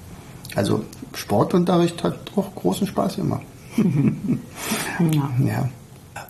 Also 0.55 0.85
Sportunterricht 1.15 2.03
hat 2.03 2.17
auch 2.37 2.55
großen 2.55 2.87
Spaß 2.87 3.17
gemacht. 3.17 3.43
ja. 4.99 5.31
ja. 5.45 5.69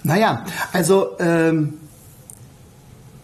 Naja, 0.02 0.44
also 0.72 1.18
ähm, 1.18 1.74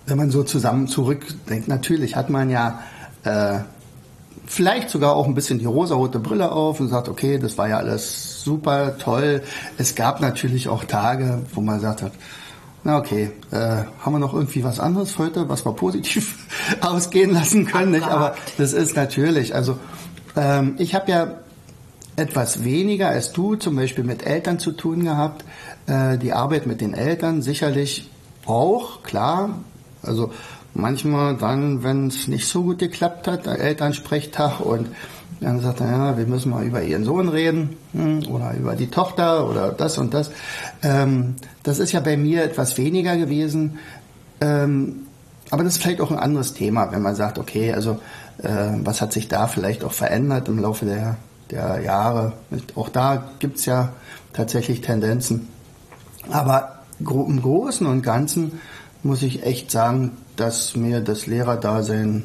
wenn 0.06 0.16
man 0.16 0.30
so 0.30 0.42
zusammen 0.42 0.88
zurückdenkt, 0.88 1.68
natürlich 1.68 2.16
hat 2.16 2.30
man 2.30 2.50
ja 2.50 2.80
äh, 3.24 3.58
vielleicht 4.46 4.90
sogar 4.90 5.14
auch 5.14 5.26
ein 5.26 5.34
bisschen 5.34 5.58
die 5.58 5.66
rosarote 5.66 6.18
Brille 6.18 6.52
auf 6.52 6.80
und 6.80 6.88
sagt, 6.88 7.08
okay, 7.08 7.38
das 7.38 7.58
war 7.58 7.68
ja 7.68 7.78
alles 7.78 8.42
super 8.42 8.96
toll. 8.98 9.42
Es 9.78 9.94
gab 9.94 10.20
natürlich 10.20 10.68
auch 10.68 10.84
Tage, 10.84 11.42
wo 11.52 11.60
man 11.60 11.80
sagt 11.80 12.02
hat, 12.02 12.12
na 12.84 12.98
okay, 12.98 13.32
äh, 13.50 13.56
haben 14.00 14.12
wir 14.12 14.20
noch 14.20 14.32
irgendwie 14.32 14.62
was 14.62 14.78
anderes 14.78 15.18
heute, 15.18 15.48
was 15.48 15.66
wir 15.66 15.72
positiv 15.72 16.46
ausgehen 16.80 17.32
lassen 17.32 17.66
können, 17.66 17.90
nicht? 17.90 18.06
Aber 18.06 18.36
das 18.58 18.72
ist 18.72 18.94
natürlich, 18.94 19.56
also 19.56 19.76
ähm, 20.36 20.76
ich 20.78 20.94
habe 20.94 21.10
ja 21.10 21.34
etwas 22.14 22.64
weniger 22.64 23.08
als 23.08 23.32
du 23.32 23.56
zum 23.56 23.76
Beispiel 23.76 24.04
mit 24.04 24.24
Eltern 24.24 24.58
zu 24.58 24.72
tun 24.72 25.04
gehabt. 25.04 25.44
Äh, 25.86 26.16
die 26.18 26.32
Arbeit 26.32 26.66
mit 26.66 26.80
den 26.80 26.94
Eltern 26.94 27.42
sicherlich 27.42 28.08
auch, 28.46 29.02
klar. 29.02 29.50
Also 30.02 30.32
manchmal 30.74 31.36
dann, 31.36 31.82
wenn 31.82 32.08
es 32.08 32.28
nicht 32.28 32.46
so 32.46 32.62
gut 32.62 32.78
geklappt 32.78 33.28
hat, 33.28 33.46
Elternsprechtag 33.46 34.60
und 34.60 34.88
dann 35.40 35.60
sagt 35.60 35.80
er, 35.80 35.90
ja, 35.90 36.18
wir 36.18 36.26
müssen 36.26 36.50
mal 36.50 36.64
über 36.64 36.82
ihren 36.82 37.04
Sohn 37.04 37.28
reden 37.28 37.76
hm, 37.92 38.26
oder 38.28 38.54
über 38.54 38.74
die 38.74 38.88
Tochter 38.88 39.48
oder 39.48 39.70
das 39.72 39.98
und 39.98 40.14
das. 40.14 40.30
Ähm, 40.82 41.36
das 41.62 41.78
ist 41.78 41.92
ja 41.92 42.00
bei 42.00 42.16
mir 42.16 42.42
etwas 42.42 42.78
weniger 42.78 43.16
gewesen. 43.16 43.78
Ähm, 44.40 45.06
aber 45.50 45.62
das 45.62 45.74
ist 45.74 45.82
vielleicht 45.82 46.00
auch 46.00 46.10
ein 46.10 46.18
anderes 46.18 46.54
Thema, 46.54 46.90
wenn 46.90 47.02
man 47.02 47.14
sagt, 47.14 47.38
okay, 47.38 47.72
also 47.72 48.00
äh, 48.42 48.72
was 48.82 49.00
hat 49.00 49.12
sich 49.12 49.28
da 49.28 49.46
vielleicht 49.46 49.84
auch 49.84 49.92
verändert 49.92 50.48
im 50.48 50.58
Laufe 50.58 50.86
der, 50.86 51.16
der 51.50 51.80
Jahre. 51.80 52.32
Auch 52.74 52.88
da 52.88 53.30
gibt's 53.38 53.66
ja 53.66 53.92
tatsächlich 54.32 54.80
Tendenzen. 54.80 55.48
Aber 56.30 56.80
im 56.98 57.40
Großen 57.40 57.86
und 57.86 58.02
Ganzen 58.02 58.60
muss 59.06 59.22
ich 59.22 59.44
echt 59.44 59.70
sagen, 59.70 60.12
dass 60.36 60.76
mir 60.76 61.00
das 61.00 61.26
Lehrerdasein 61.26 62.24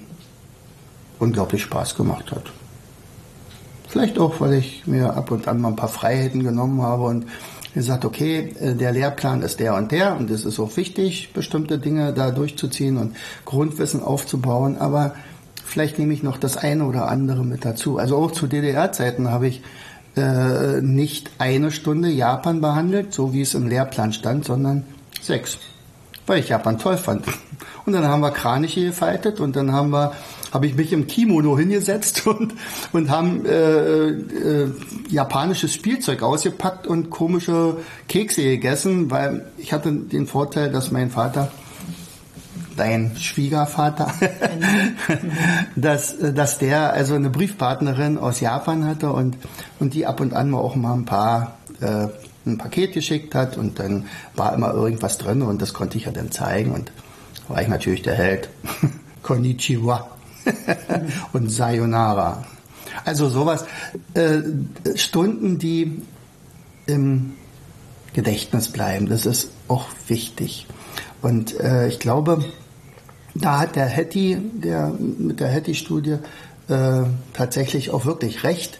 unglaublich 1.19 1.61
Spaß 1.61 1.95
gemacht 1.95 2.31
hat. 2.31 2.51
Vielleicht 3.87 4.17
auch, 4.19 4.39
weil 4.39 4.53
ich 4.53 4.87
mir 4.87 5.13
ab 5.13 5.31
und 5.31 5.47
an 5.47 5.61
mal 5.61 5.69
ein 5.69 5.75
paar 5.75 5.89
Freiheiten 5.89 6.43
genommen 6.43 6.81
habe 6.81 7.03
und 7.03 7.25
gesagt, 7.73 8.05
okay, 8.05 8.53
äh, 8.59 8.73
der 8.73 8.91
Lehrplan 8.91 9.41
ist 9.41 9.59
der 9.59 9.75
und 9.75 9.91
der 9.91 10.17
und 10.17 10.29
es 10.29 10.45
ist 10.45 10.59
auch 10.59 10.75
wichtig, 10.77 11.33
bestimmte 11.33 11.77
Dinge 11.77 12.13
da 12.13 12.31
durchzuziehen 12.31 12.97
und 12.97 13.15
Grundwissen 13.45 14.01
aufzubauen, 14.01 14.77
aber 14.77 15.15
vielleicht 15.63 15.99
nehme 15.99 16.13
ich 16.13 16.23
noch 16.23 16.37
das 16.37 16.57
eine 16.57 16.85
oder 16.85 17.07
andere 17.07 17.45
mit 17.45 17.63
dazu. 17.63 17.97
Also 17.97 18.17
auch 18.17 18.31
zu 18.31 18.47
DDR-Zeiten 18.47 19.29
habe 19.29 19.47
ich 19.47 19.61
äh, 20.17 20.81
nicht 20.81 21.31
eine 21.37 21.71
Stunde 21.71 22.09
Japan 22.09 22.59
behandelt, 22.59 23.13
so 23.13 23.33
wie 23.33 23.41
es 23.41 23.53
im 23.53 23.67
Lehrplan 23.67 24.11
stand, 24.11 24.45
sondern 24.45 24.83
sechs, 25.21 25.57
weil 26.27 26.39
ich 26.39 26.49
Japan 26.49 26.77
toll 26.77 26.97
fand. 26.97 27.25
Und 27.85 27.93
dann 27.93 28.05
haben 28.05 28.21
wir 28.21 28.31
Kraniche 28.31 28.85
gefaltet 28.85 29.39
und 29.39 29.55
dann 29.55 29.71
haben 29.71 29.89
wir 29.89 30.13
habe 30.51 30.67
ich 30.67 30.75
mich 30.75 30.91
im 30.91 31.07
Kimono 31.07 31.57
hingesetzt 31.57 32.27
und, 32.27 32.53
und 32.91 33.09
haben 33.09 33.45
äh, 33.45 34.09
äh, 34.09 34.71
japanisches 35.09 35.73
Spielzeug 35.73 36.21
ausgepackt 36.23 36.87
und 36.87 37.09
komische 37.09 37.77
Kekse 38.07 38.43
gegessen, 38.43 39.09
weil 39.09 39.45
ich 39.57 39.73
hatte 39.73 39.91
den 39.91 40.27
Vorteil, 40.27 40.71
dass 40.71 40.91
mein 40.91 41.09
Vater 41.09 41.51
dein 42.77 43.15
Schwiegervater, 43.17 44.13
dass, 45.75 46.15
dass 46.17 46.57
der 46.57 46.93
also 46.93 47.15
eine 47.15 47.29
Briefpartnerin 47.29 48.17
aus 48.17 48.39
Japan 48.39 48.85
hatte 48.85 49.11
und, 49.11 49.37
und 49.79 49.93
die 49.93 50.05
ab 50.05 50.19
und 50.19 50.33
an 50.33 50.49
mal 50.49 50.59
auch 50.59 50.75
mal 50.75 50.93
ein 50.93 51.05
paar 51.05 51.57
äh, 51.81 52.07
ein 52.45 52.57
Paket 52.57 52.93
geschickt 52.93 53.35
hat 53.35 53.57
und 53.57 53.79
dann 53.79 54.07
war 54.35 54.53
immer 54.53 54.73
irgendwas 54.73 55.17
drin 55.17 55.41
und 55.41 55.61
das 55.61 55.73
konnte 55.73 55.97
ich 55.97 56.05
ja 56.05 56.11
dann 56.11 56.31
zeigen 56.31 56.71
und 56.71 56.91
war 57.47 57.61
ich 57.61 57.67
natürlich 57.67 58.01
der 58.01 58.15
Held. 58.15 58.49
Konnichiwa. 59.23 60.09
und 61.33 61.49
Sayonara. 61.49 62.43
Also 63.05 63.29
sowas, 63.29 63.65
äh, 64.15 64.39
Stunden, 64.95 65.59
die 65.59 66.01
im 66.87 67.33
Gedächtnis 68.13 68.69
bleiben, 68.69 69.07
das 69.07 69.25
ist 69.25 69.51
auch 69.67 69.87
wichtig. 70.07 70.67
Und 71.21 71.59
äh, 71.59 71.87
ich 71.87 71.99
glaube, 71.99 72.43
da 73.35 73.59
hat 73.59 73.75
der 73.75 73.85
Hetty, 73.85 74.37
der 74.53 74.91
mit 74.97 75.39
der 75.39 75.47
Hetty-Studie 75.47 76.17
äh, 76.67 77.03
tatsächlich 77.33 77.91
auch 77.91 78.05
wirklich 78.05 78.43
recht. 78.43 78.79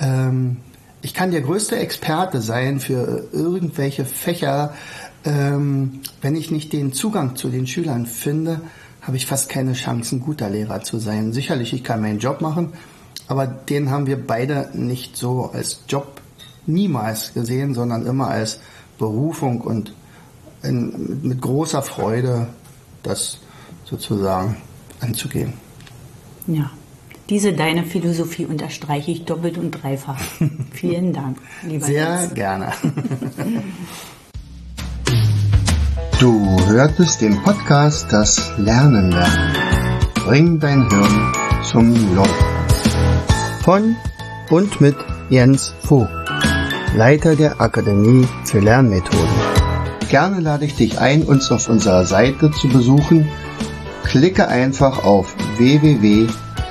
Ähm, 0.00 0.56
ich 1.02 1.14
kann 1.14 1.32
der 1.32 1.42
größte 1.42 1.76
Experte 1.76 2.40
sein 2.40 2.80
für 2.80 3.28
irgendwelche 3.32 4.04
Fächer, 4.04 4.74
ähm, 5.24 6.00
wenn 6.20 6.36
ich 6.36 6.50
nicht 6.50 6.72
den 6.72 6.92
Zugang 6.92 7.36
zu 7.36 7.48
den 7.48 7.66
Schülern 7.66 8.06
finde, 8.06 8.60
habe 9.02 9.16
ich 9.16 9.26
fast 9.26 9.48
keine 9.48 9.72
Chance, 9.72 10.16
ein 10.16 10.20
guter 10.20 10.48
Lehrer 10.48 10.80
zu 10.82 10.98
sein. 10.98 11.32
Sicherlich, 11.32 11.72
ich 11.72 11.82
kann 11.82 12.00
meinen 12.00 12.20
Job 12.20 12.40
machen, 12.40 12.72
aber 13.26 13.46
den 13.46 13.90
haben 13.90 14.06
wir 14.06 14.24
beide 14.24 14.70
nicht 14.74 15.16
so 15.16 15.50
als 15.52 15.82
Job 15.88 16.20
niemals 16.66 17.34
gesehen, 17.34 17.74
sondern 17.74 18.06
immer 18.06 18.28
als 18.28 18.60
Berufung 18.98 19.60
und 19.60 19.92
in, 20.62 21.20
mit 21.22 21.40
großer 21.40 21.82
Freude 21.82 22.46
das 23.02 23.38
sozusagen 23.84 24.56
anzugehen. 25.00 25.54
Ja, 26.46 26.70
diese 27.32 27.54
deine 27.54 27.84
Philosophie 27.84 28.44
unterstreiche 28.44 29.10
ich 29.10 29.24
doppelt 29.24 29.56
und 29.56 29.70
dreifach. 29.70 30.20
Vielen 30.70 31.14
Dank, 31.14 31.38
lieber 31.66 31.86
Sehr 31.86 32.20
Jens. 32.20 32.34
gerne. 32.34 32.72
Du 36.20 36.56
hörtest 36.66 37.20
den 37.20 37.42
Podcast 37.42 38.12
Das 38.12 38.52
Lernen 38.56 39.10
lernen. 39.10 39.56
Bring 40.14 40.60
dein 40.60 40.88
Hirn 40.88 41.32
zum 41.64 42.14
Laufen. 42.14 42.44
Von 43.64 43.96
und 44.50 44.80
mit 44.80 44.94
Jens 45.30 45.74
Vogt, 45.80 46.12
Leiter 46.94 47.34
der 47.34 47.60
Akademie 47.60 48.28
für 48.44 48.60
Lernmethoden. 48.60 49.34
Gerne 50.10 50.38
lade 50.38 50.66
ich 50.66 50.76
dich 50.76 51.00
ein, 51.00 51.24
uns 51.24 51.50
auf 51.50 51.68
unserer 51.68 52.04
Seite 52.04 52.52
zu 52.52 52.68
besuchen. 52.68 53.26
Klicke 54.04 54.46
einfach 54.46 55.02
auf 55.02 55.34